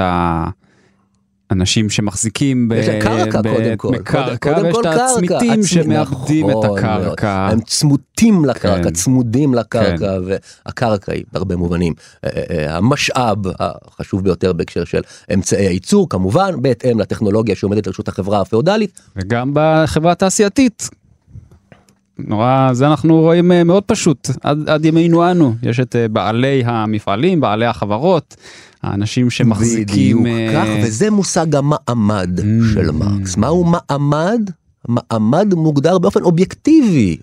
[1.54, 4.86] האנשים שמחזיקים ב- יש להם קרקע ב- קודם כל, בקרקע, קודם ויש את.
[4.86, 6.78] הצמיתים הצמית- שמאבדים את נכון.
[6.80, 7.48] הקרקע.
[7.52, 8.90] הם צמודים לקרקע, כן.
[8.94, 10.18] צמודים לקרקע,
[10.66, 11.94] והקרקע היא בהרבה מובנים
[12.26, 15.02] אה, אה, המשאב החשוב ביותר בהקשר של
[15.34, 19.02] אמצעי הייצור, כמובן בהתאם לטכנולוגיה שעומדת לרשות החברה הפאודלית.
[19.16, 20.90] וגם בחברה התעשייתית.
[22.20, 26.64] נורא, זה אנחנו רואים אה, מאוד פשוט, עד, עד ימינו אנו, יש את אה, בעלי
[26.66, 28.36] המפעלים, בעלי החברות,
[28.84, 30.24] האנשים שמחזיקים...
[30.24, 32.44] בדיוק אה, כך, וזה מושג המעמד Mm.
[32.74, 33.38] של מרקס.
[33.38, 34.50] מהו מעמד?
[34.88, 37.18] מעמד מוגדר באופן אובייקטיבי.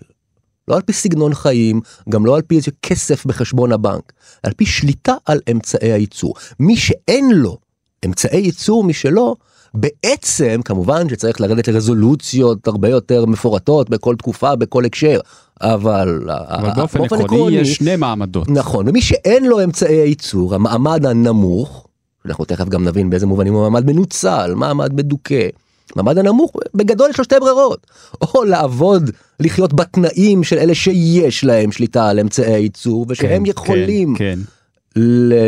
[0.69, 4.67] לא על פי סגנון חיים, גם לא על פי איזה כסף בחשבון הבנק, על פי
[4.67, 6.35] שליטה על אמצעי הייצור.
[6.61, 7.59] מי שאין לו
[8.07, 9.37] אמצעי ייצור משלו,
[9.75, 15.21] בעצם כמובן שצריך לרדת לרזולוציות הרבה יותר מפורטות בכל תקופה, בכל הקשר,
[15.61, 18.49] אבל, אבל באופן עקרוני יש שני מעמדות.
[18.49, 21.87] נכון, ומי שאין לו אמצעי הייצור, המעמד הנמוך,
[22.27, 25.49] אנחנו תכף גם נבין באיזה מובנים הוא מעמד מנוצל, מעמד מדוכא.
[25.97, 27.87] מעמד הנמוך, בגדול יש לו שתי ברירות,
[28.23, 34.15] או לעבוד, לחיות בתנאים של אלה שיש להם שליטה על אמצעי הייצור, ושהם כן, יכולים
[34.15, 35.01] כן, כן.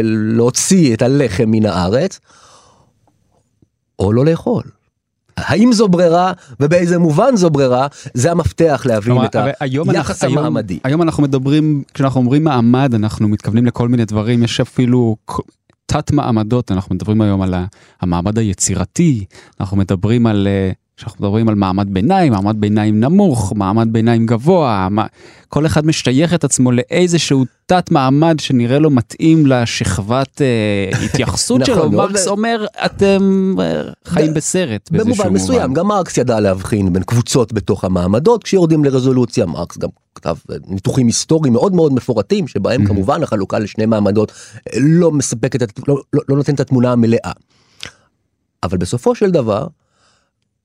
[0.04, 2.18] להוציא את הלחם מן הארץ,
[4.02, 4.62] או לא לאכול.
[5.36, 9.36] האם זו ברירה ובאיזה מובן זו ברירה זה המפתח להבין כלומר, את
[9.88, 10.78] היחס אנחנו- המעמדי.
[10.84, 15.16] היום אנחנו מדברים, כשאנחנו אומרים מעמד, אנחנו מתכוונים לכל מיני דברים, יש אפילו
[15.86, 17.54] תת מעמדות, אנחנו מדברים היום על
[18.00, 19.24] המעמד היצירתי,
[19.60, 20.70] אנחנו מדברים על, אה,
[21.02, 25.06] כשאנחנו מדברים על מעמד ביניים, מעמד ביניים נמוך, מעמד ביניים גבוה, מה-
[25.48, 31.74] כל אחד משייך את עצמו לאיזשהו תת מעמד שנראה לו מתאים לשכבת אה, התייחסות נכון
[31.74, 32.10] שלו, מאוד.
[32.10, 37.52] מרקס אומר, אתם אה, חיים בסרט באיזשהו במובן מסוים גם מרקס ידע להבחין בין קבוצות
[37.52, 42.88] בתוך המעמדות כשיורדים לרזולוציה מרקס גם כתב אה, ניתוחים היסטוריים מאוד מאוד מפורטים שבהם Mhm.
[42.88, 44.32] כמובן החלוקה לשני מעמדות
[44.68, 47.32] אה, לא מספקת לא, לא, לא נותנת את התמונה המלאה.
[48.62, 49.66] אבל בסופו של דבר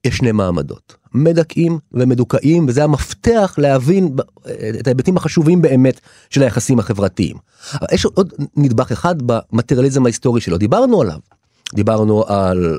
[0.08, 4.15] יש שני מעמדות מדכאים ומדוכאים וזה המפתח להבין
[4.80, 7.36] את ההיבטים החשובים באמת של היחסים החברתיים.
[7.74, 11.20] אבל יש עוד נדבך אחד במטריאליזם ההיסטורי שלא דיברנו עליו.
[11.74, 12.78] דיברנו על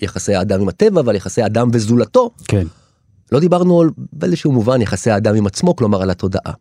[0.00, 2.30] יחסי האדם עם הטבע ועל יחסי האדם וזולתו.
[2.44, 2.66] כן.
[3.32, 6.52] לא דיברנו על באיזשהו מובן יחסי האדם עם עצמו, כלומר על התודעה,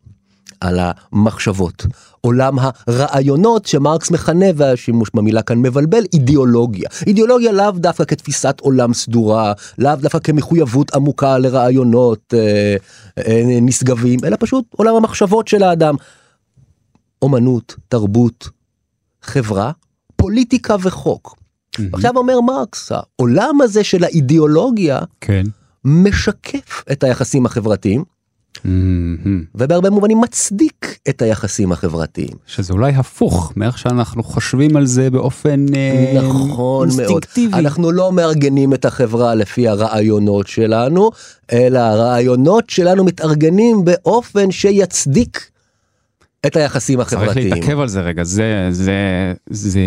[0.62, 1.86] על המחשבות,
[2.22, 6.90] עולם הרעיונות שמרקס מכנה והשימוש במילה כאן מבלבל אידיאולוגיה.
[7.08, 12.76] אידיאולוגיה לאו דווקא כתפיסת עולם סדורה, לאו דווקא כמחויבות עמוקה לרעיונות אה,
[13.18, 15.96] אה, נשגבים, אלא פשוט עולם המחשבות של האדם.
[17.22, 18.50] אומנות, תרבות,
[19.22, 19.72] חברה,
[20.16, 21.36] פוליטיקה וחוק.
[21.94, 25.44] עכשיו אומר מרקס, העולם הזה של האידיאולוגיה כן.
[25.86, 28.04] משקף את היחסים החברתיים.
[29.56, 32.38] ובהרבה מובנים מצדיק את היחסים החברתיים.
[32.48, 36.90] שזה אולי הפוך מאיך שאנחנו חושבים על זה באופן אה, נכון מאוד.
[36.90, 37.54] אינסטינקטיבי.
[37.54, 41.12] אנחנו לא מארגנים את החברה לפי הרעיונות שלנו,
[41.52, 45.50] אלא הרעיונות שלנו מתארגנים באופן שיצדיק
[46.46, 47.54] את היחסים צריך החברתיים.
[47.54, 49.80] להתעכב על זה רגע זה זה זה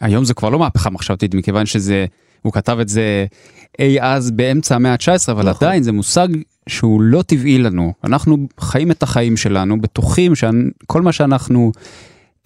[0.00, 2.06] היום זה כבר לא מהפכה מחשבתית מכיוון שזה
[2.42, 3.26] הוא כתב את זה
[3.78, 5.68] אי אז באמצע המאה ה-19 אבל נכון.
[5.68, 6.28] עדיין זה מושג
[6.66, 7.92] שהוא לא טבעי לנו.
[8.04, 11.72] אנחנו חיים את החיים שלנו, בטוחים שכל מה שאנחנו,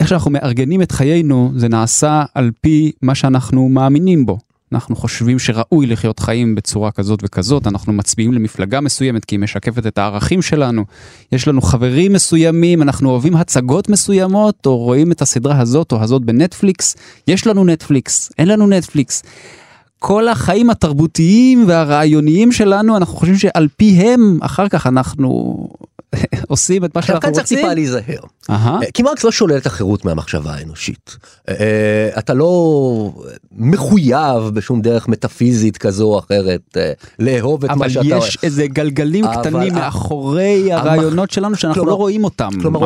[0.00, 4.38] איך שאנחנו מארגנים את חיינו, זה נעשה על פי מה שאנחנו מאמינים בו.
[4.72, 9.87] אנחנו חושבים שראוי לחיות חיים בצורה כזאת וכזאת, אנחנו מצביעים למפלגה מסוימת כי היא משקפת
[9.87, 10.85] את הערכים שלנו,
[11.33, 16.24] יש לנו חברים מסוימים, אנחנו אוהבים הצגות מסוימות, או רואים את הסדרה הזאת או הזאת
[16.24, 16.96] בנטפליקס,
[17.29, 19.22] יש לנו נטפליקס, אין לנו נטפליקס.
[19.98, 25.68] כל החיים התרבותיים והרעיוניים שלנו, אנחנו חושבים שעל פיהם אחר כך אנחנו
[26.49, 27.35] עושים את מה שאנחנו רוצים.
[27.35, 28.21] כאן צריך טיפה להיזהר.
[28.95, 31.16] כי מרקס לא שולל את החירות מהמחשבה האנושית.
[31.49, 33.12] אה, אה, אתה לא
[33.53, 38.01] מחויב בשום דרך מטאפיזית כזו או אחרת אה, לאהוב את מה שאתה...
[38.01, 42.49] אבל יש איזה גלגלים קטנים מאחורי הרעיונות שלנו שאנחנו לא רואים אותם.
[42.61, 42.81] כלומר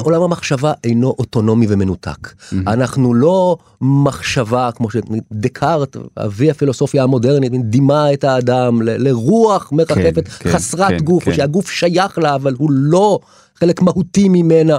[0.00, 2.32] עולם המחשבה אינו אוטונומי ומנותק.
[2.66, 10.50] אנחנו לא מחשבה כמו שדקארט אבי הפילוסופיה המודרנית דימה את האדם לרוח מרחפת כן, כן,
[10.50, 13.18] חסרת כן, גוף שהגוף שייך לה אבל הוא לא
[13.54, 14.76] חלק מהותי ממנה.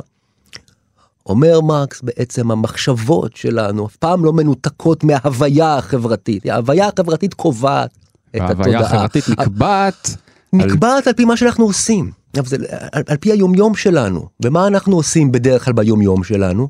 [1.25, 7.89] אומר מרקס בעצם המחשבות שלנו אף פעם לא מנותקות מההוויה החברתית, ההוויה החברתית קובעת
[8.36, 8.49] את התודעה.
[8.49, 10.17] ההוויה החברתית נקבעת.
[10.53, 11.10] נקבעת על...
[11.10, 12.12] על פי מה שאנחנו עושים,
[12.45, 12.58] זה,
[12.91, 16.67] על, על פי היומיום שלנו, ומה אנחנו עושים בדרך כלל ביומיום שלנו?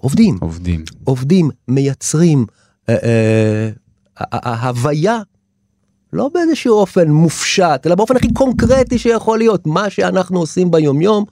[0.00, 0.38] עובדים.
[0.40, 0.84] עובדים.
[1.04, 2.46] עובדים, מייצרים,
[2.88, 3.70] אה, אה,
[4.32, 5.18] ההוויה
[6.12, 9.66] לא באיזשהו אופן מופשט, אלא באופן הכי קונקרטי שיכול להיות.
[9.66, 11.24] מה שאנחנו עושים ביומיום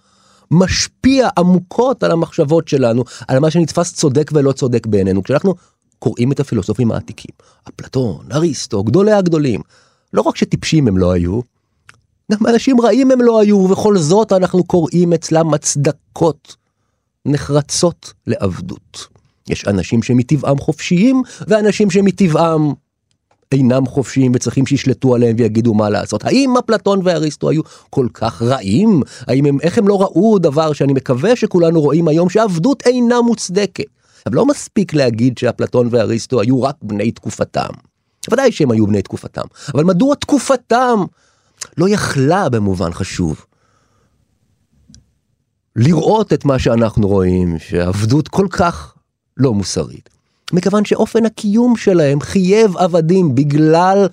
[0.51, 5.23] משפיע עמוקות על המחשבות שלנו, על מה שנתפס צודק ולא צודק בעינינו.
[5.23, 5.55] כשאנחנו
[5.99, 7.35] קוראים את הפילוסופים העתיקים,
[7.69, 9.61] אפלטון, אריסטו, גדולי הגדולים,
[10.13, 11.41] לא רק שטיפשים הם לא היו,
[12.33, 16.57] גם אנשים רעים הם לא היו, ובכל זאת אנחנו קוראים אצלם הצדקות
[17.27, 19.07] נחרצות לעבדות.
[19.49, 22.73] יש אנשים שמטבעם חופשיים, ואנשים שמטבעם
[23.53, 26.25] אינם חופשיים וצריכים שישלטו עליהם ויגידו מה לעשות.
[26.25, 29.03] האם אפלטון ואריסטו היו כל כך רעים?
[29.27, 33.85] האם הם, איך הם לא ראו דבר שאני מקווה שכולנו רואים היום שעבדות אינה מוצדקת.
[34.27, 37.71] אבל לא מספיק להגיד שאפלטון ואריסטו היו רק בני תקופתם.
[38.31, 39.43] ודאי שהם היו בני תקופתם,
[39.75, 41.05] אבל מדוע תקופתם
[41.79, 43.45] לא יכלה במובן חשוב
[45.77, 48.95] לראות את מה שאנחנו רואים, שעבדות כל כך
[49.37, 50.10] לא מוסרית.
[50.53, 54.07] מכיוון שאופן הקיום שלהם חייב עבדים בגלל,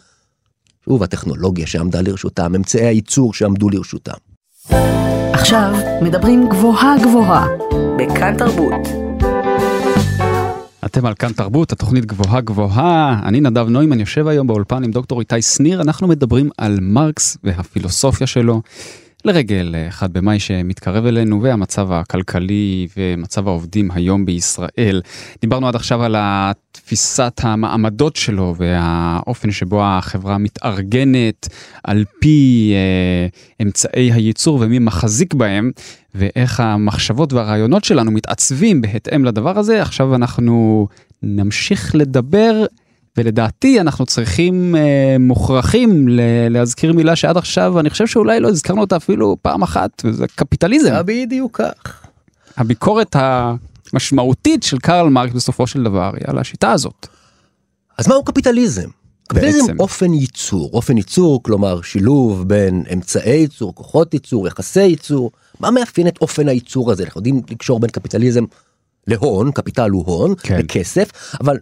[0.86, 4.18] שוב, הטכנולוגיה שעמדה לרשותם, אמצעי הייצור שעמדו לרשותם.
[5.34, 7.48] עכשיו מדברים גבוהה גבוהה,
[7.98, 8.88] בכאן תרבות.
[10.86, 13.20] אתם על כאן תרבות, התוכנית גבוהה גבוהה.
[13.26, 18.28] אני נדב נוימן, יושב היום באולפן עם דוקטור איתי שניר, אנחנו מדברים על מרקס והפילוסופיה
[18.28, 18.62] שלו.
[19.28, 25.02] לרגל אחד במאי שמתקרב אלינו והמצב הכלכלי ומצב העובדים היום בישראל.
[25.42, 26.16] דיברנו עד עכשיו על
[26.72, 31.48] תפיסת המעמדות שלו והאופן שבו החברה מתארגנת
[31.84, 33.28] על פי אה,
[33.66, 35.72] אמצעי הייצור ומי מחזיק בהם
[36.16, 39.82] ואיך המחשבות והרעיונות שלנו מתעצבים בהתאם לדבר הזה.
[39.82, 40.88] עכשיו אנחנו
[41.24, 42.66] נמשיך לדבר
[43.18, 46.08] ולדעתי אנחנו צריכים, אה, מוכרחים
[46.50, 50.94] להזכיר מילה שעד עכשיו אני חושב שאולי לא הזכרנו אותה אפילו פעם אחת, וזה קפיטליזם.
[51.06, 52.02] בדיוק כך.
[52.58, 53.16] הביקורת
[53.94, 57.08] המשמעותית של קרל מרקס בסופו של דבר היא על השיטה הזאת.
[57.98, 58.90] אז מהו קפיטליזם?
[59.28, 59.80] קפיטליזם בעצם.
[59.80, 66.08] אופן ייצור, אופן ייצור כלומר שילוב בין אמצעי ייצור, כוחות ייצור, יחסי ייצור, מה מאפיין
[66.08, 67.04] את אופן הייצור הזה?
[67.04, 68.44] אנחנו יודעים לקשור בין קפיטליזם
[69.08, 70.60] להון, קפיטל הוא הון, כן.
[70.60, 71.58] לכסף, אבל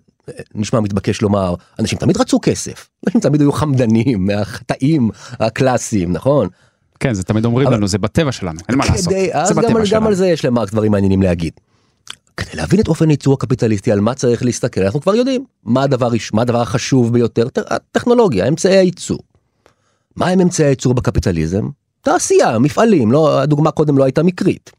[0.55, 6.47] נשמע מתבקש לומר אנשים תמיד רצו כסף אנשים תמיד היו חמדנים מהחטאים הקלאסיים נכון.
[6.99, 7.75] כן זה תמיד אומרים אבל...
[7.75, 9.13] לנו זה בטבע שלנו אין מה לעשות.
[9.31, 11.53] אז גם, על, גם על זה יש למרקס דברים מעניינים להגיד.
[12.37, 16.09] כדי להבין את אופן ייצור הקפיטליסטי על מה צריך להסתכל אנחנו כבר יודעים מה הדבר
[16.33, 19.19] מה הדבר החשוב ביותר הטכנולוגיה אמצעי הייצור.
[20.15, 21.69] מה הם אמצעי הייצור בקפיטליזם?
[22.01, 24.71] תעשייה מפעלים לא הדוגמה קודם לא הייתה מקרית.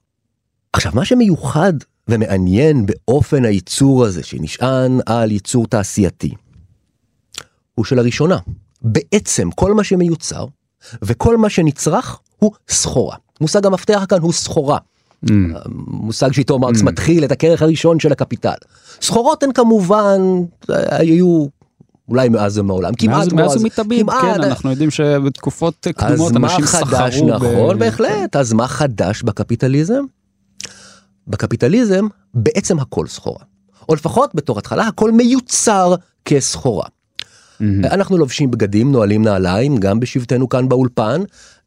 [0.72, 1.72] עכשיו מה שמיוחד
[2.08, 6.34] ומעניין באופן הייצור הזה שנשען על ייצור תעשייתי,
[7.74, 8.38] הוא שלראשונה,
[8.82, 10.46] בעצם כל מה שמיוצר
[11.02, 13.16] וכל מה שנצרך הוא סחורה.
[13.40, 14.78] מושג המפתח כאן הוא סחורה.
[15.26, 15.30] Mm.
[15.86, 16.84] מושג שאיתו מרקס mm.
[16.84, 18.54] מתחיל את הכרך הראשון של הקפיטל.
[19.02, 20.20] סחורות הן כמובן
[20.68, 21.46] היו
[22.08, 26.82] אולי מאז ומעולם כמעט מאז, מאז ומתאבים כן אנחנו יודעים שבתקופות קדומות אנשים סחרו.
[26.82, 30.04] אז מה חדש נכון בהחלט אז מה חדש בקפיטליזם?
[31.28, 33.44] בקפיטליזם בעצם הכל סחורה.
[33.88, 36.86] או לפחות בתור התחלה הכל מיוצר כסחורה.
[36.86, 37.64] Mm-hmm.
[37.90, 41.22] אנחנו לובשים בגדים, נועלים נעליים, גם בשבתנו כאן באולפן.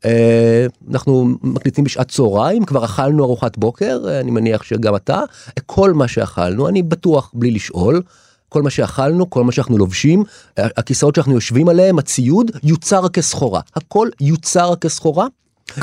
[0.06, 5.22] אה, אנחנו מקליטים בשעת צהריים, כבר אכלנו ארוחת בוקר, אני מניח שגם אתה.
[5.65, 8.02] כל מה שאכלנו, אני בטוח בלי לשאול,
[8.50, 10.24] כל מה שאכלנו, כל מה שאנחנו לובשים,
[10.58, 13.62] הכיסאות שאנחנו יושבים עליהם, הציוד, יוצר כסחורה.
[13.76, 15.28] הכל יוצר כסחורה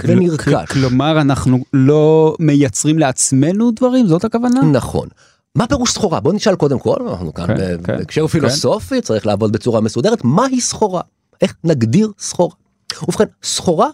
[0.05, 0.69] ונרכש.
[0.73, 4.07] כלומר, אנחנו לא מייצרים לעצמנו דברים?
[4.07, 4.61] זאת הכוונה?
[4.63, 5.09] נכון.
[5.55, 6.21] מה פירוש סחורה?
[6.21, 8.27] בוא נשאל קודם כל, אנחנו כאן כן, בהקשר כן.
[8.29, 11.01] פילוסופי, צריך לעבוד בצורה מסודרת, מהי סחורה?
[11.41, 12.55] איך נגדיר סחורה?
[13.03, 13.89] ובכן, סחורה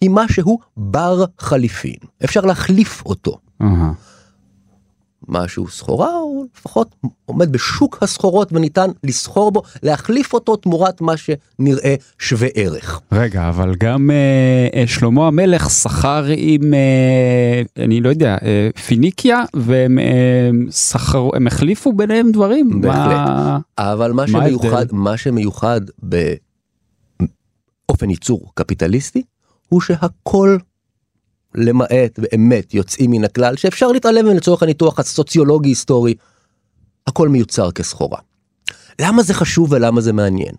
[0.00, 3.38] היא משהו בר חליפין, אפשר להחליף אותו.
[3.62, 3.92] אהה.
[5.28, 11.94] משהו סחורה הוא לפחות עומד בשוק הסחורות וניתן לסחור בו, להחליף אותו תמורת מה שנראה
[12.18, 13.00] שווה ערך.
[13.12, 19.44] רגע, אבל גם אה, אה, שלמה המלך שכר עם, אה, אני לא יודע, אה, פיניקיה,
[19.54, 22.80] והם אה, שכרו, הם החליפו ביניהם דברים?
[22.80, 23.16] בהחלט.
[23.16, 23.58] מה...
[23.78, 24.96] אבל מה מה שמיוחד, ההבדל?
[24.96, 25.80] מה שמיוחד
[27.88, 29.22] באופן ייצור קפיטליסטי,
[29.68, 30.58] הוא שהכל
[31.54, 36.14] למעט באמת יוצאים מן הכלל, שאפשר להתעלם מהם לצורך הניתוח הסוציולוגי היסטורי,
[37.06, 38.18] הכל מיוצר כסחורה.
[39.00, 40.54] למה זה חשוב ולמה זה מעניין?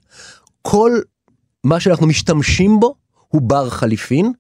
[0.62, 1.00] כל
[1.64, 2.96] מה שאנחנו משתמשים בו
[3.28, 4.32] הוא בר חליפין,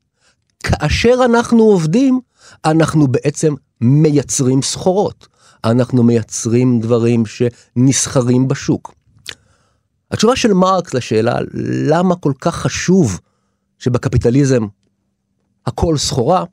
[0.63, 2.19] כאשר אנחנו עובדים,
[2.65, 5.27] אנחנו בעצם מייצרים סחורות.
[5.63, 8.93] אנחנו מייצרים דברים שנסחרים בשוק.
[10.11, 11.35] התשובה של מרקס לשאלה
[11.89, 13.19] למה כל כך חשוב
[13.79, 14.65] שבקפיטליזם
[15.65, 16.43] הכל סחורה,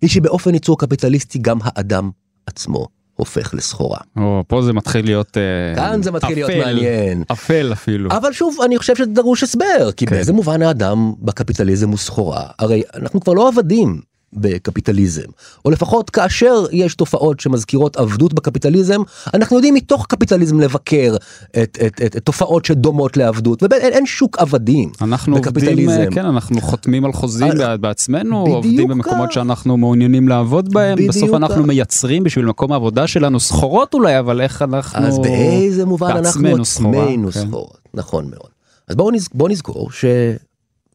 [0.00, 2.10] היא שבאופן ייצור קפיטליסטי גם האדם
[2.46, 3.98] עצמו הופך לסחורה.
[4.16, 5.36] או, פה זה מתחיל להיות...
[5.36, 7.24] אה, כאן זה מתחיל להיות אפל, מעניין.
[7.32, 8.10] אפל אפילו.
[8.10, 10.14] אבל שוב, אני חושב שדרוש הסבר, כי כן.
[10.16, 12.42] באיזה מובן האדם בקפיטליזם הוא סחורה?
[12.58, 14.00] הרי אנחנו כבר לא עבדים
[14.34, 15.22] בקפיטליזם,
[15.64, 19.00] או לפחות כאשר יש תופעות שמזכירות עבדות בקפיטליזם,
[19.34, 21.16] אנחנו יודעים מתוך קפיטליזם לבקר
[21.50, 26.10] את, את, את, את תופעות שדומות לעבדות, ואין אין שוק עבדים אנחנו עובדים, בקפיטליזם.
[26.10, 29.34] כן, אנחנו חותמים על חוזים אה, בעד- בעצמנו, עובדים במקומות כך.
[29.34, 31.66] שאנחנו מעוניינים לעבוד בהם, בסוף אנחנו כך.
[31.68, 35.06] מייצרים בשביל מקום העבודה שלנו סחורות אולי, אבל איך אנחנו...
[35.06, 37.40] אז באיזה מובן אנחנו עצמנו כן.
[37.40, 38.50] סחורות, נכון מאוד.
[38.88, 39.88] אז בואו נז, בוא נזכור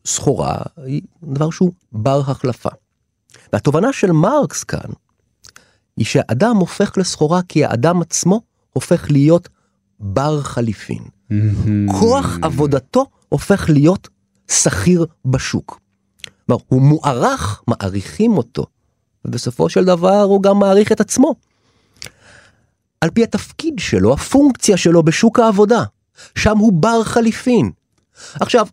[0.06, 2.70] שסחורה היא דבר שהוא בר החלפה.
[3.54, 4.90] והתובנה של מרקס כאן,
[5.98, 8.42] היא שהאדם הופך לסחורה כי האדם עצמו
[8.74, 9.50] הופך להיות
[10.00, 11.04] בר חליפין.
[11.30, 11.92] מהמם.
[11.92, 14.08] כוח עבודתו הופך להיות
[14.52, 15.80] שכיר בשוק.
[16.46, 18.66] כלומר, הוא מוערך, מעריכים אותו,
[19.26, 21.36] ובסופו של דבר הוא גם מעריך את עצמו.
[23.02, 25.84] על פי התפקיד שלו, הפונקציה שלו בשוק העבודה.
[26.36, 27.72] שם הוא בר חליפין.
[28.34, 28.68] עכשיו,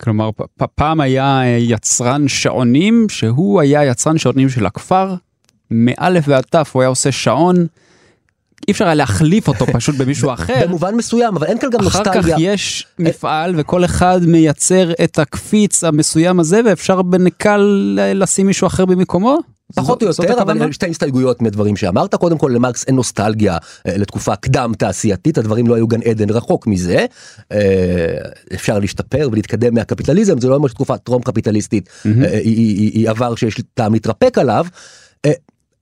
[0.00, 5.14] כלומר, פ- פעם היה אה, יצרן שעונים, שהוא היה יצרן שעונים של הכפר,
[5.70, 7.56] מאלף ועד תף הוא היה עושה שעון,
[8.68, 10.66] אי אפשר היה להחליף אותו פשוט במישהו אחר.
[10.66, 12.24] במובן מסוים, אבל אין כאן גם אחר כך.
[12.38, 17.60] יש מפעל וכל אחד מייצר את הקפיץ המסוים הזה ואפשר בנקל
[18.14, 19.38] לשים מישהו אחר במקומו?
[19.74, 20.72] פחות או יותר, אבל?
[20.72, 22.14] שתי הסתייגויות מהדברים שאמרת.
[22.14, 26.66] קודם כל, למרקס אין נוסטלגיה אה, לתקופה קדם תעשייתית, הדברים לא היו גן עדן רחוק
[26.66, 27.06] מזה.
[27.52, 28.16] אה,
[28.54, 33.92] אפשר להשתפר ולהתקדם מהקפיטליזם, זה לא אומר שתקופה טרום קפיטליסטית אה, היא- עבר שיש טעם
[33.92, 34.66] להתרפק עליו.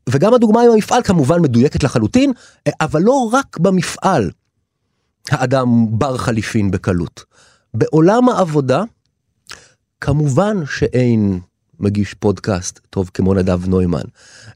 [0.08, 2.32] וגם הדוגמה עם המפעל כמובן מדויקת לחלוטין,
[2.80, 4.30] אבל לא רק במפעל
[5.30, 7.24] האדם בר חליפין בקלות.
[7.74, 8.82] בעולם העבודה,
[10.00, 11.40] כמובן שאין
[11.82, 14.00] מגיש פודקאסט טוב כמו נדב נוימן.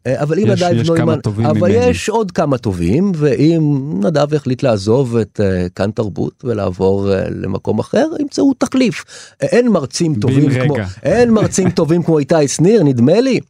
[0.07, 1.73] אה, אבל אם יש- נדב יש נוימן, אבל ממני.
[1.87, 7.79] יש עוד כמה טובים, ואם נדב יחליט לעזוב את אה, כאן תרבות ולעבור אה, למקום
[7.79, 9.05] אחר, ימצאו תחליף.
[9.43, 10.65] אין מרצים טובים רגע.
[10.65, 13.41] כמו, אין מרצים טובים כמו איתי שניר, נדמה לי,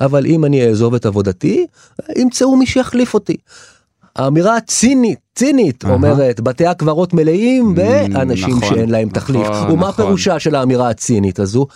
[0.00, 1.66] אבל אם אני אעזוב את עבודתי,
[2.16, 3.36] ימצאו מי שיחליף אותי.
[4.16, 5.94] האמירה הצינית, צינית, אהה.
[5.94, 9.46] אומרת, בתי הקברות מלאים באנשים נכון, שאין להם נכון, תחליף.
[9.72, 10.04] ומה נכון.
[10.04, 11.66] פירושה של האמירה הצינית הזו?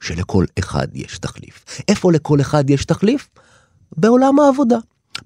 [0.00, 1.64] שלכל אחד יש תחליף.
[1.88, 3.28] איפה לכל אחד יש תחליף?
[3.96, 4.76] בעולם העבודה.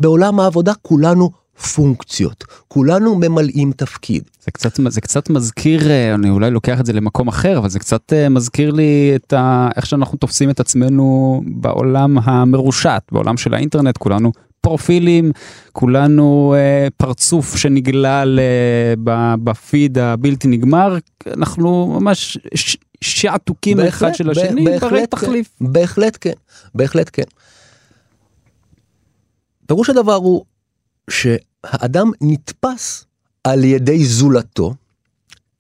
[0.01, 1.31] בעולם העבודה כולנו
[1.75, 4.23] פונקציות, כולנו ממלאים תפקיד.
[4.45, 7.79] זה קצת, זה קצת מזכיר, אה, אני אולי לוקח את זה למקום אחר, אבל זה
[7.79, 13.55] קצת אה, מזכיר לי את ה, איך שאנחנו תופסים את עצמנו בעולם המרושת, בעולם של
[13.55, 15.33] האינטרנט, כולנו פרופילים,
[15.73, 20.99] כולנו אה, פרצוף שנגלל אה, בפיד הבלתי נגמר,
[21.37, 25.07] אנחנו ממש ש- שעתוקים אחד בהחלט, של ב- השני, בהחלט כן.
[25.07, 25.49] תחליף.
[25.61, 26.33] בהחלט כן,
[26.75, 27.23] בהחלט כן.
[29.67, 30.45] פירוש הדבר הוא
[31.11, 33.05] שהאדם נתפס
[33.45, 34.75] על ידי זולתו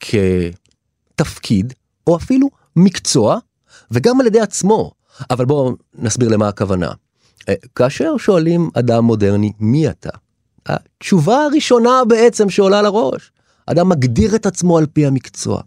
[0.00, 1.72] כתפקיד
[2.06, 3.38] או אפילו מקצוע
[3.90, 4.92] וגם על ידי עצמו.
[5.30, 6.90] אבל בואו נסביר למה הכוונה.
[7.48, 10.10] אה, כאשר שואלים אדם מודרני מי אתה,
[10.66, 13.32] התשובה הראשונה בעצם שעולה לראש,
[13.66, 15.62] אדם מגדיר את עצמו על פי המקצוע.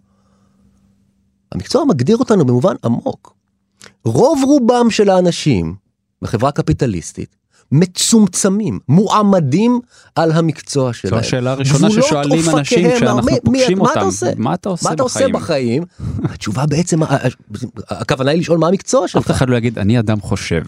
[1.55, 3.33] המקצוע מגדיר אותנו במובן עמוק.
[4.05, 5.75] רוב רובם של האנשים
[6.21, 7.35] בחברה קפיטליסטית
[7.71, 9.79] מצומצמים, מועמדים
[10.15, 11.13] על המקצוע שלהם.
[11.13, 14.05] זו השאלה הראשונה ששואלים אנשים כשאנחנו פוגשים מה אתה אותם.
[14.05, 14.31] עושה?
[14.37, 15.83] מה אתה עושה מה אתה עושה בחיים?
[16.23, 16.99] התשובה בעצם,
[17.89, 20.61] הכוונה היא לשאול מה המקצוע אף שלך, אחד לא יגיד אני אדם חושב.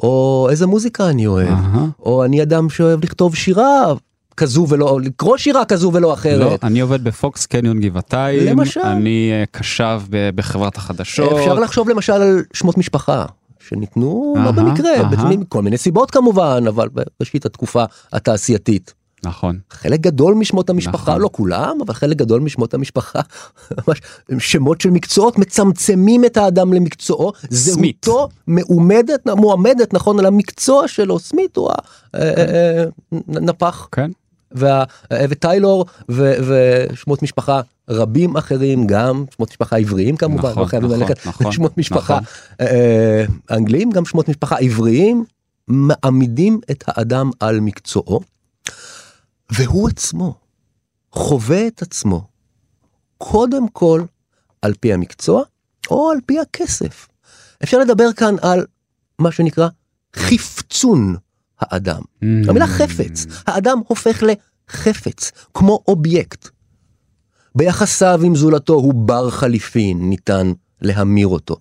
[0.00, 1.58] או איזה מוזיקה אני אוהב.
[2.00, 3.92] או אני אדם שאוהב לכתוב שירה
[4.38, 6.64] כזו ולא, לקרוא שירה כזו ולא לא, אחרת.
[6.64, 8.80] אני עובד בפוקס קניון גבעתיים, למשל.
[8.80, 10.00] אני אה, קשב
[10.34, 11.32] בחברת החדשות.
[11.38, 13.24] אפשר לחשוב למשל על שמות משפחה
[13.68, 15.08] שניתנו לא אהה, במקרה, אהה.
[15.08, 16.88] בתמיד- מכל מיני סיבות כמובן, אבל
[17.20, 18.94] בראשית התקופה התעשייתית.
[19.24, 19.58] נכון.
[19.70, 21.22] חלק גדול משמות המשפחה, נכון.
[21.22, 23.20] לא כולם, אבל חלק גדול משמות המשפחה,
[23.88, 24.00] ממש
[24.38, 28.04] שמות של מקצועות מצמצמים את האדם למקצועו, סמית.
[28.04, 31.70] זהותו מועמדת, מועמדת נכון על המקצוע שלו, סמית הוא
[33.28, 34.10] הנפח, כן.
[34.52, 41.00] וה- וטיילור ו- ושמות משפחה רבים אחרים גם שמות משפחה עבריים כמובן נכון, לא נכון,
[41.00, 42.66] ללכת נכון, לשמות משפחה נכון.
[42.66, 45.24] אה, אנגליים גם שמות משפחה עבריים
[45.68, 48.20] מעמידים את האדם על מקצועו
[49.52, 50.34] והוא עצמו
[51.12, 52.26] חווה את עצמו
[53.18, 54.02] קודם כל
[54.62, 55.42] על פי המקצוע
[55.90, 57.08] או על פי הכסף.
[57.62, 58.66] אפשר לדבר כאן על
[59.18, 59.68] מה שנקרא
[60.16, 61.16] חפצון
[61.60, 62.00] האדם.
[62.22, 66.48] המילה חפץ, האדם הופך לחפץ, כמו אובייקט.
[67.54, 70.52] ביחסיו עם זולתו הוא בר חליפין, ניתן
[70.82, 71.56] להמיר אותו.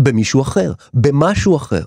[0.00, 1.84] במישהו אחר, במשהו אחר.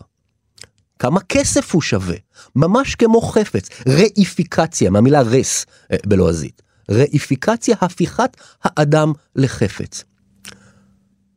[1.00, 2.16] כמה כסף הוא שווה,
[2.56, 6.62] ממש כמו חפץ, ראיפיקציה, מהמילה רס אה, בלועזית.
[6.91, 10.04] ראיפיקציה, הפיכת האדם לחפץ.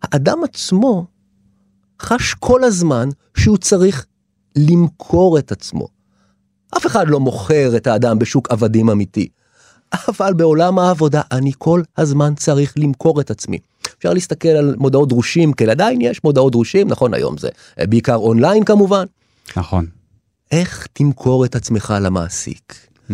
[0.03, 1.07] האדם עצמו
[2.03, 4.07] חש כל הזמן שהוא צריך
[4.57, 5.89] למכור את עצמו.
[6.77, 9.29] אף אחד לא מוכר את האדם בשוק עבדים אמיתי.
[10.09, 13.59] אבל בעולם העבודה אני כל הזמן צריך למכור את עצמי.
[13.99, 17.49] אפשר להסתכל על מודעות דרושים, כי עדיין יש מודעות דרושים, נכון היום זה
[17.81, 19.05] אה, בעיקר אונליין כמובן.
[19.57, 19.87] נכון.
[20.51, 22.75] איך תמכור את עצמך למעסיק?
[23.11, 23.13] Mm.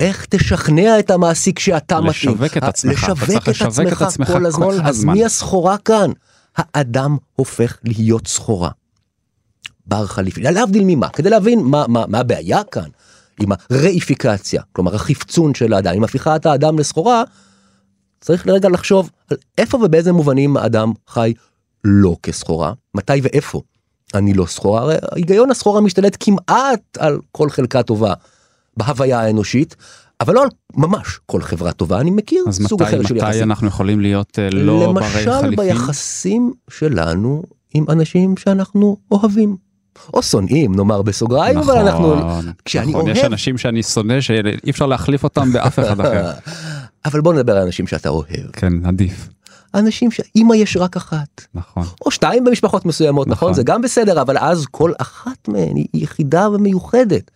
[0.00, 2.32] איך תשכנע את המעסיק שאתה מתאים?
[2.32, 4.66] לשווק את אה, עצמך, אתה לשווק צריך את לשווק את עצמך עצמך כל הזמן.
[4.66, 5.04] כל אז.
[5.04, 6.10] מי הסחורה כאן?
[6.56, 8.70] האדם הופך להיות סחורה.
[9.88, 10.40] בר חליפי.
[10.40, 11.08] להבדיל ממה?
[11.08, 12.88] כדי להבין מה, מה, מה הבעיה כאן
[13.40, 17.22] עם הראיפיקציה, כלומר החפצון של האדם, עם הפיכת האדם לסחורה,
[18.20, 21.34] צריך לרגע לחשוב על איפה ובאיזה מובנים האדם חי
[21.84, 23.62] לא כסחורה, מתי ואיפה
[24.14, 28.14] אני לא סחורה, הרי היגיון הסחורה משתלט כמעט על כל חלקה טובה
[28.76, 29.76] בהוויה האנושית,
[30.20, 33.26] אבל לא על ממש כל חברה טובה, אני מכיר אז סוג מתי, אחר של מתי
[33.28, 33.42] יחסים.
[33.42, 35.56] אנחנו יכולים להיות אה, לא ברי למשל חליפין?
[35.56, 37.42] ביחסים שלנו
[37.74, 39.67] עם אנשים שאנחנו אוהבים.
[40.14, 42.16] או שונאים נאמר בסוגריים אבל אנחנו
[42.64, 46.30] כשאני נכון, יש אוהב אנשים שאני שונא שאי אפשר להחליף אותם באף אחד אחר.
[47.06, 49.28] אבל בוא נדבר על אנשים שאתה אוהב כן, עדיף.
[49.74, 51.84] אנשים שאמא יש רק אחת נכון.
[52.06, 53.54] או שתיים במשפחות מסוימות נכון, נכון.
[53.54, 57.30] זה גם בסדר אבל אז כל אחת מהן היא יחידה ומיוחדת.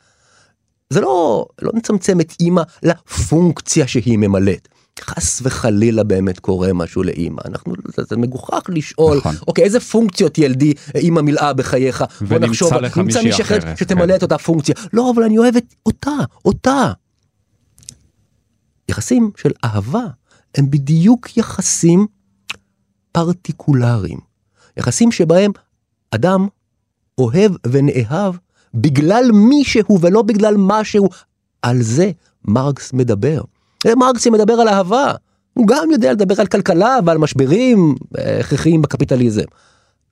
[0.91, 4.69] זה לא לא נצמצם את אמא לפונקציה שהיא ממלאת.
[5.01, 9.35] חס וחלילה באמת קורה משהו לאמא אנחנו זה, זה מגוחך לשאול נכון.
[9.49, 14.15] אוקיי איזה פונקציות ילדי אמא מילאה בחייך בוא נחשוב לך נמצא מישהי אחרת, שתמלא כן.
[14.15, 16.93] את אותה פונקציה לא אבל אני אוהבת אותה אותה.
[18.89, 20.07] יחסים של אהבה
[20.55, 22.07] הם בדיוק יחסים
[23.13, 24.19] פרטיקולריים.
[24.77, 25.53] יחסים שבהם
[26.11, 26.49] אדם
[27.19, 28.35] אוהב ונאהב
[28.75, 31.09] בגלל מישהו ולא בגלל משהו.
[31.63, 32.11] על זה
[32.45, 33.43] מרקס מדבר.
[33.87, 35.13] אה, מרקס מדבר על אהבה.
[35.55, 39.45] הוא גם יודע לדבר על כלכלה ועל משברים אה, הכרחיים בקפיטליזם.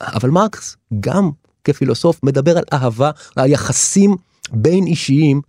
[0.00, 1.30] אבל מרקס גם
[1.64, 4.16] כפילוסוף מדבר על אהבה, על יחסים
[4.52, 5.40] בין אישיים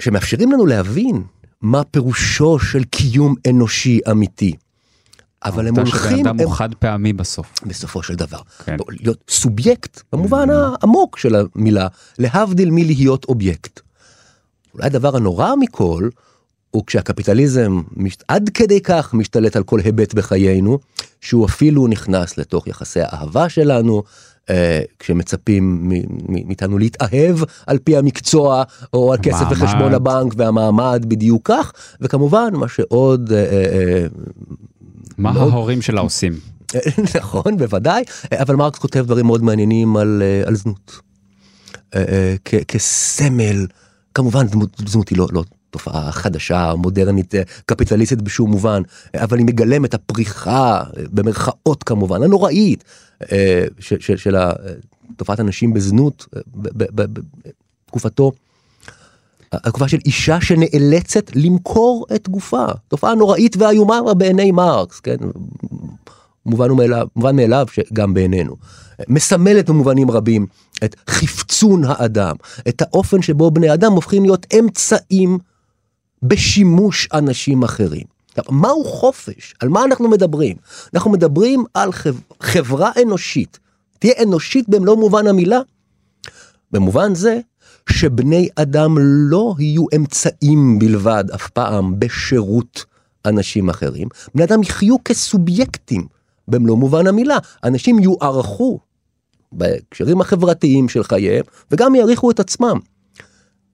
[0.00, 1.22] שמאפשרים לנו להבין
[1.62, 4.54] מה פירושו של קיום אנושי אמיתי.
[5.44, 7.52] אבל הם העובדה הולכים, שבן אדם הוא חד פעמי בסוף.
[7.66, 8.76] בסופו של דבר, כן.
[8.88, 11.88] להיות סובייקט במובן העמוק של המילה,
[12.18, 13.80] להבדיל מלהיות אובייקט.
[14.78, 16.08] אולי הדבר הנורא מכל,
[16.70, 18.16] הוא כשהקפיטליזם מש...
[18.28, 20.78] עד כדי כך משתלט על כל היבט בחיינו,
[21.20, 24.02] שהוא אפילו נכנס לתוך יחסי האהבה שלנו,
[24.50, 25.92] אה, כשמצפים
[26.28, 28.62] מאיתנו להתאהב על פי המקצוע,
[28.92, 29.44] או על כסף.
[29.50, 34.06] בחשבון הבנק והמעמד בדיוק כך, וכמובן מה שעוד אה, אה, אה,
[35.18, 36.32] מה מאוד- ההורים שלה עושים?
[37.20, 38.02] נכון בוודאי
[38.32, 41.00] אבל מרקס כותב דברים מאוד מעניינים על, אה, על זנות.
[41.94, 42.34] אה, אה,
[42.68, 43.66] כסמל
[44.14, 48.82] כמובן זנות, זנות היא לא, לא תופעה חדשה מודרנית אה, קפיטליסטית בשום מובן
[49.14, 52.84] אבל היא מגלם את הפריחה אה, במרכאות כמובן הנוראית
[53.32, 54.36] אה, של, של, של
[55.16, 56.26] תופעת הנשים בזנות
[57.86, 58.32] בתקופתו.
[59.52, 65.16] התקופה של אישה שנאלצת למכור את גופה תופעה נוראית ואיומה בעיני מרקס כן
[66.46, 68.56] מובן מאליו, מובן מאליו שגם בעינינו.
[69.08, 70.46] מסמלת במובנים רבים
[70.84, 72.36] את חפצון האדם,
[72.68, 75.38] את האופן שבו בני אדם הופכים להיות אמצעים
[76.22, 78.18] בשימוש אנשים אחרים.
[78.50, 79.54] מהו חופש?
[79.60, 80.56] על מה אנחנו מדברים?
[80.94, 81.90] אנחנו מדברים על
[82.42, 83.58] חברה אנושית.
[83.98, 85.60] תהיה אנושית במלוא מובן המילה.
[86.72, 87.40] במובן זה
[87.90, 92.84] שבני אדם לא יהיו אמצעים בלבד אף פעם בשירות
[93.24, 94.08] אנשים אחרים.
[94.34, 96.06] בני אדם יחיו כסובייקטים
[96.48, 97.38] במלוא מובן המילה.
[97.64, 98.78] אנשים יוערכו
[99.52, 102.78] בהקשרים החברתיים של חייהם וגם יעריכו את עצמם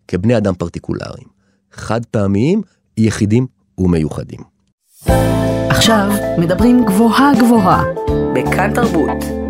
[0.09, 1.29] כבני אדם פרטיקולריים,
[1.72, 2.62] חד פעמיים,
[2.97, 3.47] יחידים
[3.79, 4.41] ומיוחדים.
[5.68, 7.85] עכשיו מדברים גבוהה גבוהה
[8.35, 9.43] בכאן תרבות.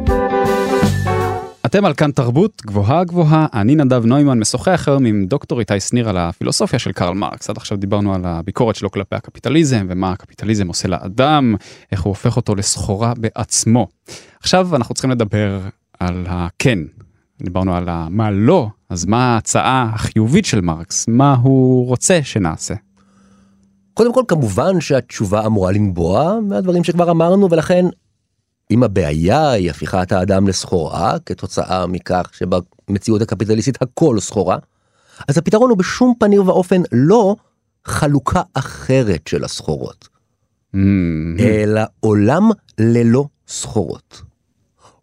[1.75, 6.09] אתם על כאן תרבות גבוהה גבוהה, אני נדב נוימן משוחח היום עם דוקטור איתי שניר
[6.09, 7.51] על הפילוסופיה של קרל מרקס.
[7.51, 11.55] עד עכשיו דיברנו על הביקורת שלו כלפי הקפיטליזם ומה הקפיטליזם עושה לאדם,
[11.93, 13.87] איך הוא הופך אותו לסחורה בעצמו.
[14.41, 15.61] עכשיו אנחנו צריכים לדבר
[16.01, 16.79] על הכן.
[17.43, 22.75] דיברנו על מה לא, אז מה ההצעה החיובית של מרקס, מה הוא רוצה שנעשה.
[23.95, 27.87] קודם כל כמובן שהתשובה אמורה לנבוע מהדברים שכבר אמרנו ולכן
[28.71, 34.59] אם הבעיה היא הפיכת האדם לסחורה כתוצאה מכך שבמציאות הקפיטליסטית הכל סחורה,
[35.29, 37.37] אז הפתרון הוא בשום פנים ואופן לא
[37.85, 40.79] חלוקה אחרת של הסחורות, mm-hmm.
[41.41, 44.23] אלא עולם ללא סחורות.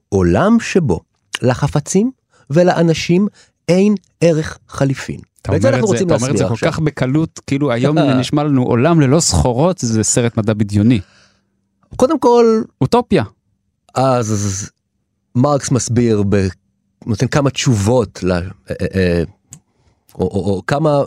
[0.09, 0.99] עולם שבו
[1.41, 2.12] לחפצים
[2.49, 3.28] ולאנשים
[3.68, 5.20] אין ערך חליפין.
[5.41, 8.64] אתה אומר, את זה, אתה אומר את זה כל כך בקלות, כאילו היום נשמע לנו
[8.64, 10.99] עולם ללא סחורות, זה סרט מדע בדיוני.
[11.95, 12.62] קודם כל...
[12.82, 13.24] אוטופיה.
[13.94, 14.70] אז
[15.36, 16.48] מרקס מסביר, ב,
[17.06, 18.39] נותן כמה תשובות, ל, אה,
[18.72, 19.24] אה, אה,
[20.16, 21.02] או, או, או כמה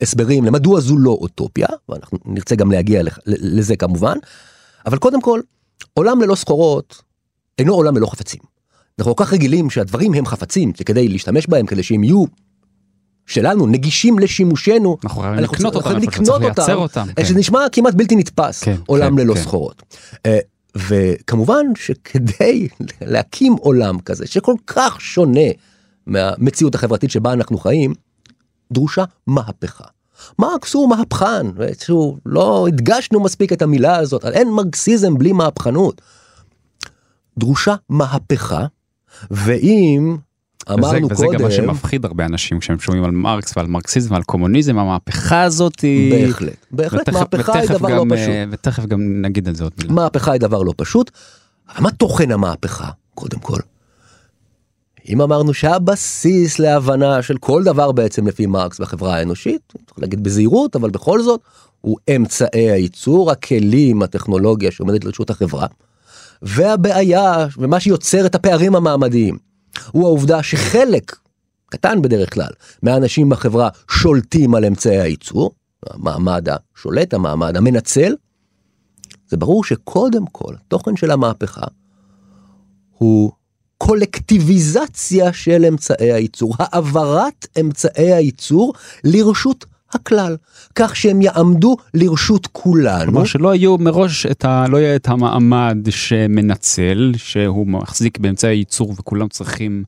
[0.00, 4.18] הסברים למדוע זו לא אוטופיה, ואנחנו נרצה גם להגיע לזה כמובן,
[4.86, 5.40] אבל קודם כל,
[5.94, 7.02] עולם ללא סחורות
[7.58, 8.40] אינו עולם ללא חפצים.
[8.98, 12.24] אנחנו כל כך רגילים שהדברים הם חפצים, שכדי להשתמש בהם, כדי שהם יהיו
[13.26, 17.24] שלנו, נגישים לשימושנו, אנחנו חייבים לקנות אותם, לקנות אותם, אותם כן.
[17.24, 19.40] שזה נשמע כמעט בלתי נתפס, כן, עולם כן, ללא כן.
[19.40, 19.96] סחורות.
[20.76, 22.68] וכמובן שכדי
[23.12, 25.48] להקים עולם כזה שכל כך שונה
[26.06, 27.94] מהמציאות החברתית שבה אנחנו חיים,
[28.72, 29.84] דרושה מהפכה.
[30.38, 31.46] מרקס הוא מהפכן,
[31.80, 36.00] שהוא לא הדגשנו מספיק את המילה הזאת, אין מרקסיזם בלי מהפכנות.
[37.38, 38.66] דרושה מהפכה,
[39.30, 40.16] ואם
[40.70, 41.28] אמרנו וזה, קודם...
[41.28, 45.42] וזה גם מה שמפחיד הרבה אנשים כשהם שומעים על מרקס ועל מרקסיזם ועל קומוניזם, המהפכה
[45.42, 46.26] הזאת היא...
[46.26, 48.28] בהחלט, בהחלט, ותכף, מהפכה ותכף היא דבר גם, לא פשוט.
[48.50, 49.92] ותכף גם נגיד על זה עוד מילה.
[49.92, 51.10] מהפכה היא דבר לא פשוט.
[51.78, 53.60] מה תוכן המהפכה, קודם כל?
[55.08, 60.76] אם אמרנו שהבסיס להבנה של כל דבר בעצם לפי מרקס בחברה האנושית, צריך להגיד בזהירות,
[60.76, 61.40] אבל בכל זאת,
[61.80, 65.66] הוא אמצעי הייצור, הכלים, הטכנולוגיה שעומדת לרשות החברה.
[66.42, 69.47] והבעיה, ומה שיוצר את הפערים המעמדיים,
[69.90, 71.16] הוא העובדה שחלק,
[71.66, 72.50] קטן בדרך כלל,
[72.82, 75.50] מהאנשים בחברה שולטים על אמצעי הייצור,
[75.86, 78.14] המעמד השולט, המעמד המנצל.
[79.28, 81.66] זה ברור שקודם כל, תוכן של המהפכה
[82.98, 83.32] הוא
[83.78, 90.36] קולקטיביזציה של אמצעי הייצור, העברת אמצעי הייצור לרשות הכלל,
[90.74, 93.12] כך שהם יעמדו לרשות כולנו.
[93.12, 94.64] כלומר שלא יהיו מראש את ה...
[94.68, 99.84] לא יהיה את המעמד שמנצל, שהוא מחזיק באמצעי ייצור וכולם צריכים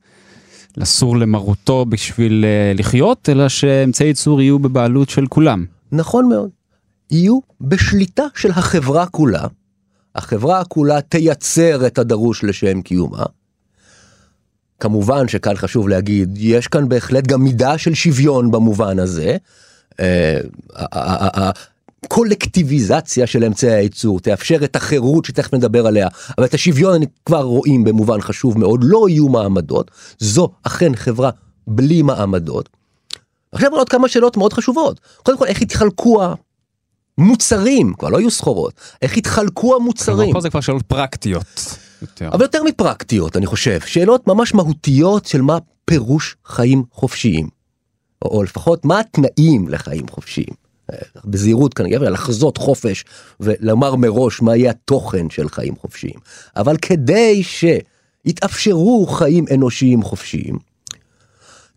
[0.77, 5.65] לסור למרותו בשביל אה, לחיות, אלא שאמצעי ייצור יהיו בבעלות של כולם.
[5.91, 6.49] נכון מאוד.
[7.11, 9.47] יהיו בשליטה של החברה כולה.
[10.15, 13.25] החברה כולה תייצר את הדרוש לשם קיומה.
[14.79, 19.37] כמובן שכאן חשוב להגיד, יש כאן בהחלט גם מידה של שוויון במובן הזה.
[22.05, 27.41] הקולקטיביזציה של אמצעי הייצור תאפשר את החירות שתכף נדבר עליה, אבל את השוויון אני כבר
[27.41, 31.29] רואים במובן חשוב מאוד, לא יהיו מעמדות, זו אכן חברה
[31.67, 32.69] בלי מעמדות.
[33.51, 36.23] עכשיו עוד כמה שאלות מאוד חשובות, קודם כל איך יתחלקו
[37.17, 40.33] המוצרים, כבר לא יהיו סחורות, איך יתחלקו המוצרים.
[40.33, 41.77] פה זה כבר שאלות פרקטיות.
[42.01, 42.29] יותר.
[42.33, 47.60] אבל יותר מפרקטיות אני חושב, שאלות ממש מהותיות של מה פירוש חיים חופשיים.
[48.21, 50.53] או לפחות מה התנאים לחיים חופשיים.
[51.25, 53.05] בזהירות כנראה לחזות חופש
[53.39, 56.19] ולומר מראש מה יהיה התוכן של חיים חופשיים.
[56.55, 60.57] אבל כדי שיתאפשרו חיים אנושיים חופשיים,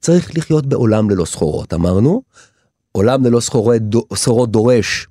[0.00, 2.22] צריך לחיות בעולם ללא סחורות, אמרנו.
[2.92, 5.06] עולם ללא סחורות, דורש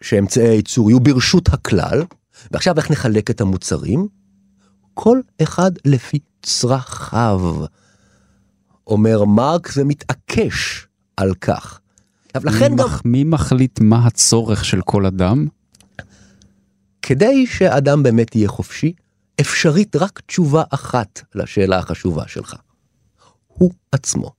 [0.00, 2.02] שאמצעי הייצור יהיו ברשות הכלל,
[2.50, 4.08] ועכשיו איך נחלק את המוצרים?
[4.94, 7.40] כל אחד לפי צרכיו.
[8.86, 11.80] אומר מרקס ומתעקש על כך.
[12.34, 12.88] לכן מי, גם...
[13.04, 15.46] מי מחליט מה הצורך של כל אדם?
[17.02, 18.92] כדי שאדם באמת יהיה חופשי,
[19.40, 22.54] אפשרית רק תשובה אחת לשאלה החשובה שלך.
[23.46, 24.30] הוא עצמו.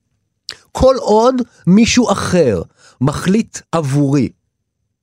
[0.72, 1.34] כל עוד
[1.66, 2.62] מישהו אחר
[3.00, 4.28] מחליט עבורי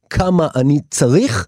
[0.09, 1.47] כמה אני צריך,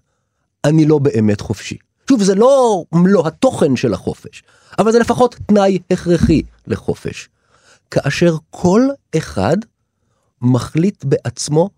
[0.64, 1.76] אני לא באמת חופשי.
[2.08, 4.42] שוב, זה לא מלוא התוכן של החופש,
[4.78, 7.28] אבל זה לפחות תנאי הכרחי לחופש.
[7.90, 9.56] כאשר כל אחד
[10.42, 11.70] מחליט בעצמו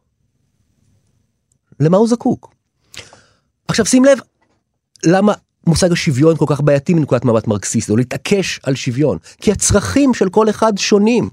[1.81, 2.55] למה הוא זקוק.
[3.69, 4.19] עכשיו שים לב
[5.07, 5.33] למה
[5.67, 10.29] מושג השוויון כל כך בעייתי מנקודת מבט מרקסיסט, או להתעקש על שוויון, כי הצרכים של
[10.29, 11.31] כל אחד שונים.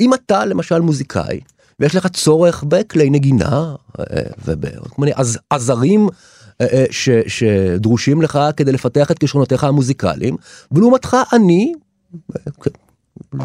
[0.00, 1.40] אם אתה למשל מוזיקאי,
[1.80, 3.74] ויש לך צורך בכלי נגינה
[4.44, 5.12] ובכל מיני
[5.50, 6.08] עזרים
[6.90, 10.36] ש, שדרושים לך כדי לפתח את כישרונותיך המוזיקליים,
[10.72, 11.72] ולעומתך אני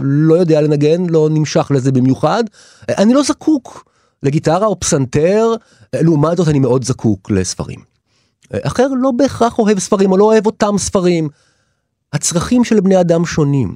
[0.01, 2.43] לא יודע לנגן, לא נמשך לזה במיוחד,
[2.89, 3.89] אני לא זקוק
[4.23, 5.53] לגיטרה או פסנתר,
[5.95, 7.79] לעומת זאת אני מאוד זקוק לספרים.
[8.53, 11.29] אחר לא בהכרח אוהב ספרים או לא אוהב אותם ספרים.
[12.13, 13.75] הצרכים של בני אדם שונים.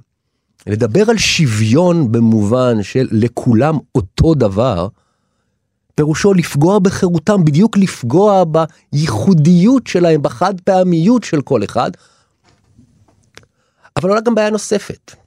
[0.68, 4.88] לדבר על שוויון במובן של לכולם אותו דבר,
[5.96, 11.92] פירושו לפגוע בחירותם, בדיוק לפגוע בייחודיות שלהם, בחד פעמיות של כל אחד.
[13.96, 15.23] אבל עולה גם בעיה נוספת.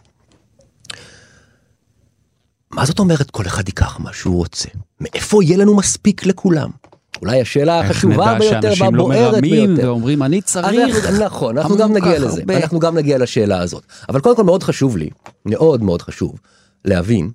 [2.76, 4.68] מה זאת אומרת כל אחד ייקח מה שהוא רוצה?
[5.00, 6.70] מאיפה יהיה לנו מספיק לכולם?
[7.22, 9.86] אולי השאלה החשובה ביותר והבוערת לא ביותר.
[9.86, 10.66] ואומרים אני צריך.
[10.66, 12.56] אנחנו, נכון, אנחנו גם נגיע לזה, הרבה.
[12.56, 13.84] אנחנו גם נגיע לשאלה הזאת.
[14.08, 15.10] אבל קודם כל מאוד חשוב לי,
[15.46, 16.40] מאוד מאוד חשוב,
[16.84, 17.30] להבין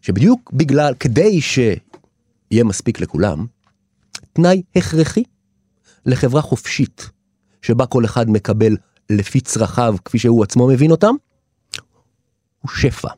[0.00, 3.46] שבדיוק בגלל, כדי שיהיה מספיק לכולם,
[4.32, 5.22] תנאי הכרחי
[6.06, 7.10] לחברה חופשית,
[7.62, 8.76] שבה כל אחד מקבל
[9.10, 11.14] לפי צרכיו כפי שהוא עצמו מבין אותם,
[12.62, 13.08] הוא שפע.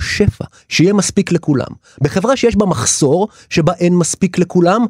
[0.00, 1.66] שפע, שיהיה מספיק לכולם.
[2.00, 4.86] בחברה שיש בה מחסור, שבה אין מספיק לכולם,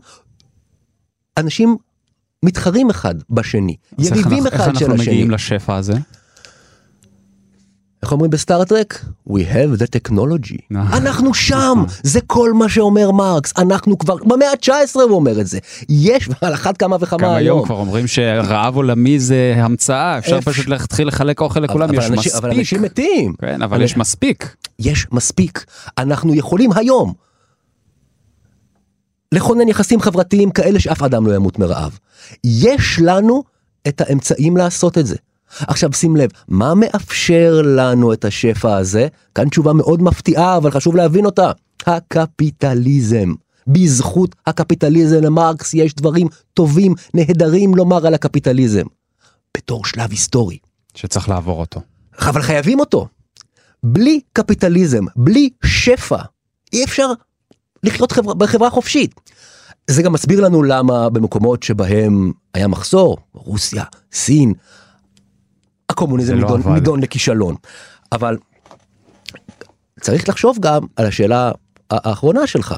[1.36, 1.76] אנשים
[2.42, 4.70] מתחרים אחד בשני, יריבים אחד של השני.
[4.70, 5.94] איך אנחנו מגיעים לשפע הזה?
[8.06, 9.04] איך אומרים בסטארטרק?
[9.28, 10.76] We have the technology.
[10.92, 15.58] אנחנו שם, זה כל מה שאומר מרקס, אנחנו כבר, במאה ה-19 הוא אומר את זה.
[15.88, 17.32] יש, על אחת כמה וכמה היום.
[17.32, 22.10] גם היום כבר אומרים שרעב עולמי זה המצאה, אפשר פשוט להתחיל לחלק אוכל לכולם, יש
[22.10, 22.34] מספיק.
[22.34, 23.32] אבל אנשים מתים.
[23.40, 24.56] כן, אבל יש מספיק.
[24.78, 25.64] יש מספיק.
[25.98, 27.12] אנחנו יכולים היום
[29.32, 31.98] לכונן יחסים חברתיים כאלה שאף אדם לא ימות מרעב.
[32.44, 33.44] יש לנו
[33.88, 35.16] את האמצעים לעשות את זה.
[35.60, 39.08] עכשיו שים לב, מה מאפשר לנו את השפע הזה?
[39.34, 41.50] כאן תשובה מאוד מפתיעה, אבל חשוב להבין אותה.
[41.86, 43.32] הקפיטליזם.
[43.66, 48.84] בזכות הקפיטליזם למרקס יש דברים טובים, נהדרים לומר על הקפיטליזם.
[49.56, 50.58] בתור שלב היסטורי.
[50.94, 51.80] שצריך לעבור אותו.
[52.20, 53.08] אבל חייבים אותו.
[53.82, 56.18] בלי קפיטליזם, בלי שפע,
[56.72, 57.06] אי אפשר
[57.82, 59.20] לחיות חברה, בחברה חופשית.
[59.90, 64.52] זה גם מסביר לנו למה במקומות שבהם היה מחסור, רוסיה, סין,
[65.96, 67.54] הקומוניזם לא נידון, נידון לכישלון.
[68.12, 68.36] אבל
[70.00, 71.52] צריך לחשוב גם על השאלה
[71.90, 72.74] האחרונה שלך.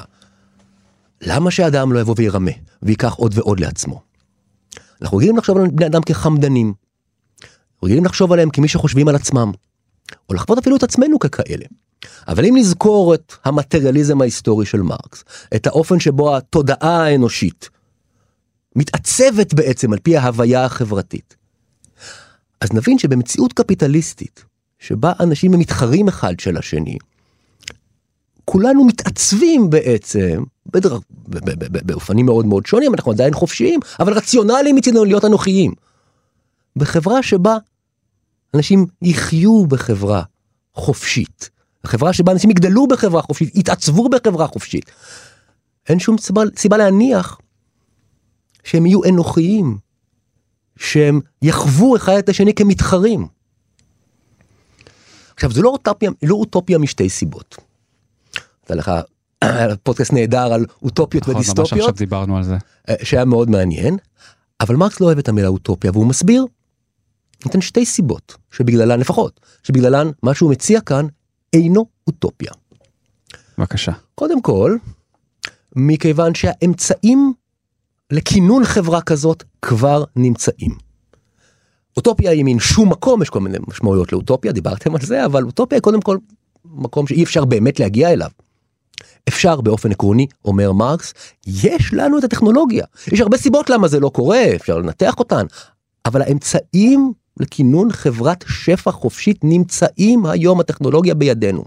[1.23, 2.51] למה שאדם לא יבוא וירמה
[2.83, 4.03] ויקח עוד ועוד לעצמו?
[5.03, 6.75] אנחנו רגילים לחשוב על בני אדם כחמדנים.
[7.85, 9.53] רגילים לחשוב עליהם כמי שחושבים על עצמם.
[10.29, 11.65] או לחוות אפילו את עצמנו ככאלה.
[12.29, 17.71] אבל אם נזכור את המטריאליזם ההיסטורי של מרקס, את האופן שבו התודעה האנושית
[18.77, 21.37] מתעצבת בעצם על פי ההוויה החברתית,
[22.61, 24.45] אז נבין שבמציאות קפיטליסטית,
[24.79, 26.99] שבה אנשים הם מתחרים אחד של השני,
[28.45, 30.99] כולנו מתעצבים בעצם בדר...
[31.69, 35.73] באופנים מאוד מאוד שונים, אנחנו עדיין חופשיים, אבל רציונליים מצידנו להיות אנוכיים.
[36.77, 37.57] בחברה שבה
[38.55, 40.23] אנשים יחיו בחברה
[40.75, 41.51] חופשית,
[41.87, 44.91] חברה שבה אנשים יגדלו בחברה חופשית, יתעצבו בחברה חופשית.
[45.89, 47.39] אין שום סיבה, סיבה להניח
[48.65, 49.79] שהם יהיו אנוכיים,
[50.79, 53.27] שהם יחוו אחד את השני כמתחרים.
[55.35, 57.57] עכשיו זה לא אוטופיה, לא אוטופיה משתי סיבות.
[58.63, 58.93] הייתה לך
[59.83, 61.73] פודקאסט נהדר על אוטופיות נכון, ודיסטופיות.
[61.73, 62.57] ממש עכשיו דיברנו על זה.
[62.89, 63.97] אה, שהיה מאוד מעניין,
[64.61, 66.45] אבל מרקס לא אוהב את המילה אוטופיה והוא מסביר.
[67.45, 71.07] נותן שתי סיבות שבגללן לפחות, שבגללן מה שהוא מציע כאן
[71.53, 72.53] אינו אוטופיה.
[73.59, 73.93] בבקשה.
[74.15, 74.77] קודם כל,
[75.77, 77.33] מכיוון שהאמצעים
[78.11, 80.71] לכינון חברה כזאת כבר נמצאים.
[81.97, 85.77] אוטופיה היא מין שום מקום, יש כל מיני משמעויות לאוטופיה, דיברתם על זה, אבל אוטופיה
[85.77, 86.19] היא קודם כל
[86.65, 88.31] מקום שאי אפשר באמת להגיע אליו.
[89.29, 91.15] אפשר באופן עקרוני, אומר מרקס,
[91.47, 92.85] יש לנו את הטכנולוגיה.
[93.13, 95.47] יש הרבה סיבות למה זה לא קורה, אפשר לנתח אותן,
[96.07, 101.65] אבל האמצעים לכינון חברת שפע חופשית נמצאים היום הטכנולוגיה בידינו.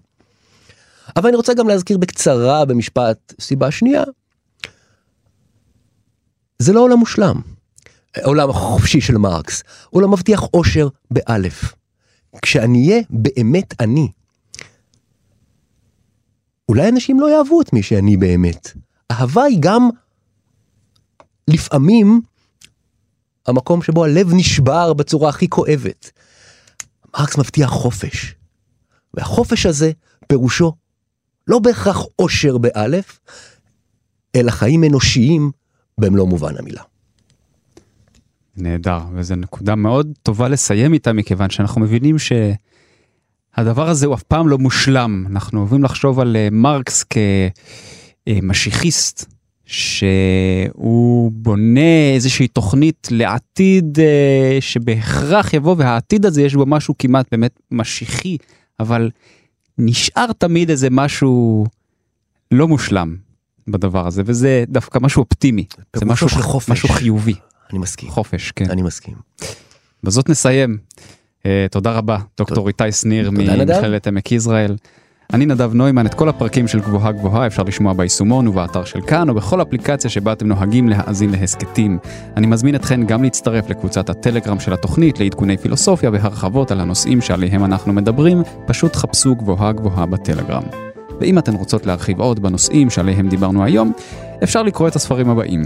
[1.16, 4.04] אבל אני רוצה גם להזכיר בקצרה במשפט סיבה שנייה.
[6.62, 7.42] זה לא עולם מושלם.
[8.16, 11.74] העולם החופשי של מרקס, לא מבטיח אושר באלף.
[12.42, 14.08] כשאני אהיה באמת אני,
[16.70, 18.72] אולי אנשים לא יאהבו את מי שאני באמת.
[19.12, 19.90] אהבה היא גם
[21.48, 22.22] לפעמים
[23.48, 26.12] המקום שבו הלב נשבר בצורה הכי כואבת.
[27.18, 28.36] מרקס מבטיח חופש,
[29.14, 29.92] והחופש הזה
[30.28, 30.74] פירושו
[31.48, 33.20] לא בהכרח אושר באלף,
[34.36, 35.52] אלא חיים אנושיים
[36.02, 36.82] במלוא מובן המילה.
[38.58, 44.48] נהדר, וזו נקודה מאוד טובה לסיים איתה, מכיוון שאנחנו מבינים שהדבר הזה הוא אף פעם
[44.48, 45.26] לא מושלם.
[45.30, 47.06] אנחנו אוהבים לחשוב על אה, מרקס
[48.26, 49.34] כמשיחיסט,
[49.66, 57.60] שהוא בונה איזושהי תוכנית לעתיד אה, שבהכרח יבוא, והעתיד הזה יש בו משהו כמעט באמת
[57.72, 58.38] משיחי,
[58.80, 59.10] אבל
[59.78, 61.66] נשאר תמיד איזה משהו
[62.52, 63.16] לא מושלם
[63.68, 65.66] בדבר הזה, וזה דווקא משהו אופטימי.
[65.96, 66.70] זה משהו, של חופש.
[66.70, 67.36] משהו חיובי.
[67.72, 68.10] אני מסכים.
[68.10, 68.70] חופש, כן.
[68.70, 69.16] אני מסכים.
[70.04, 70.78] בזאת נסיים.
[71.40, 73.32] Uh, תודה רבה, דוקטור איתי שניר.
[73.32, 74.76] ממכללת עמק יזרעאל.
[75.34, 79.30] אני נדב נוימן, את כל הפרקים של גבוהה גבוהה אפשר לשמוע ביישומון ובאתר של כאן
[79.30, 81.98] או בכל אפליקציה שבה אתם נוהגים להאזין להסכתים.
[82.38, 87.66] אני מזמין אתכן גם להצטרף לקבוצת הטלגרם של התוכנית לעדכוני פילוסופיה והרחבות על הנושאים שעליהם
[87.66, 90.91] אנחנו מדברים, פשוט חפשו גבוהה גבוהה בטלגרם.
[91.22, 93.92] ואם אתן רוצות להרחיב עוד בנושאים שעליהם דיברנו היום,
[94.44, 95.64] אפשר לקרוא את הספרים הבאים.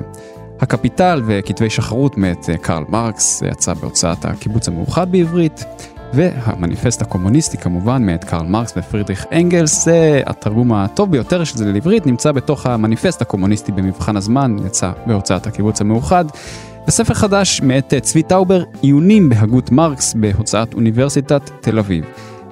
[0.60, 5.66] הקפיטל וכתבי שחרות מאת אה, קרל מרקס, זה יצא בהוצאת הקיבוץ המאוחד בעברית,
[6.14, 12.06] והמניפסט הקומוניסטי כמובן מאת קרל מרקס ופרידריך אנגלס, זה התרגום הטוב ביותר של זה לעברית,
[12.08, 16.26] נמצא בתוך המניפסט הקומוניסטי במבחן הזמן, יצא בהוצאת הקיבוץ המאוחד.
[16.88, 22.06] וספר חדש מאת אה, צבי טאובר, עיונים בהגות מרקס בהוצאת אוניברסיטת תל אביב.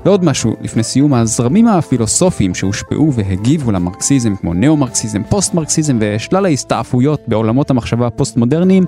[0.05, 7.69] ועוד משהו, לפני סיום, הזרמים הפילוסופיים שהושפעו והגיבו למרקסיזם, כמו ניאו-מרקסיזם, פוסט-מרקסיזם ושלל ההסתעפויות בעולמות
[7.69, 8.85] המחשבה הפוסט-מודרניים,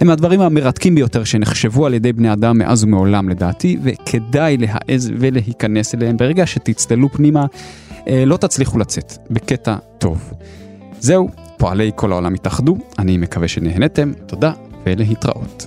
[0.00, 5.94] הם הדברים המרתקים ביותר שנחשבו על ידי בני אדם מאז ומעולם לדעתי, וכדאי להעז ולהיכנס
[5.94, 6.16] אליהם.
[6.16, 7.46] ברגע שתצללו פנימה,
[8.08, 10.32] אה, לא תצליחו לצאת, בקטע טוב.
[11.00, 14.52] זהו, פועלי כל העולם התאחדו, אני מקווה שנהנתם, תודה
[14.86, 15.66] ולהתראות.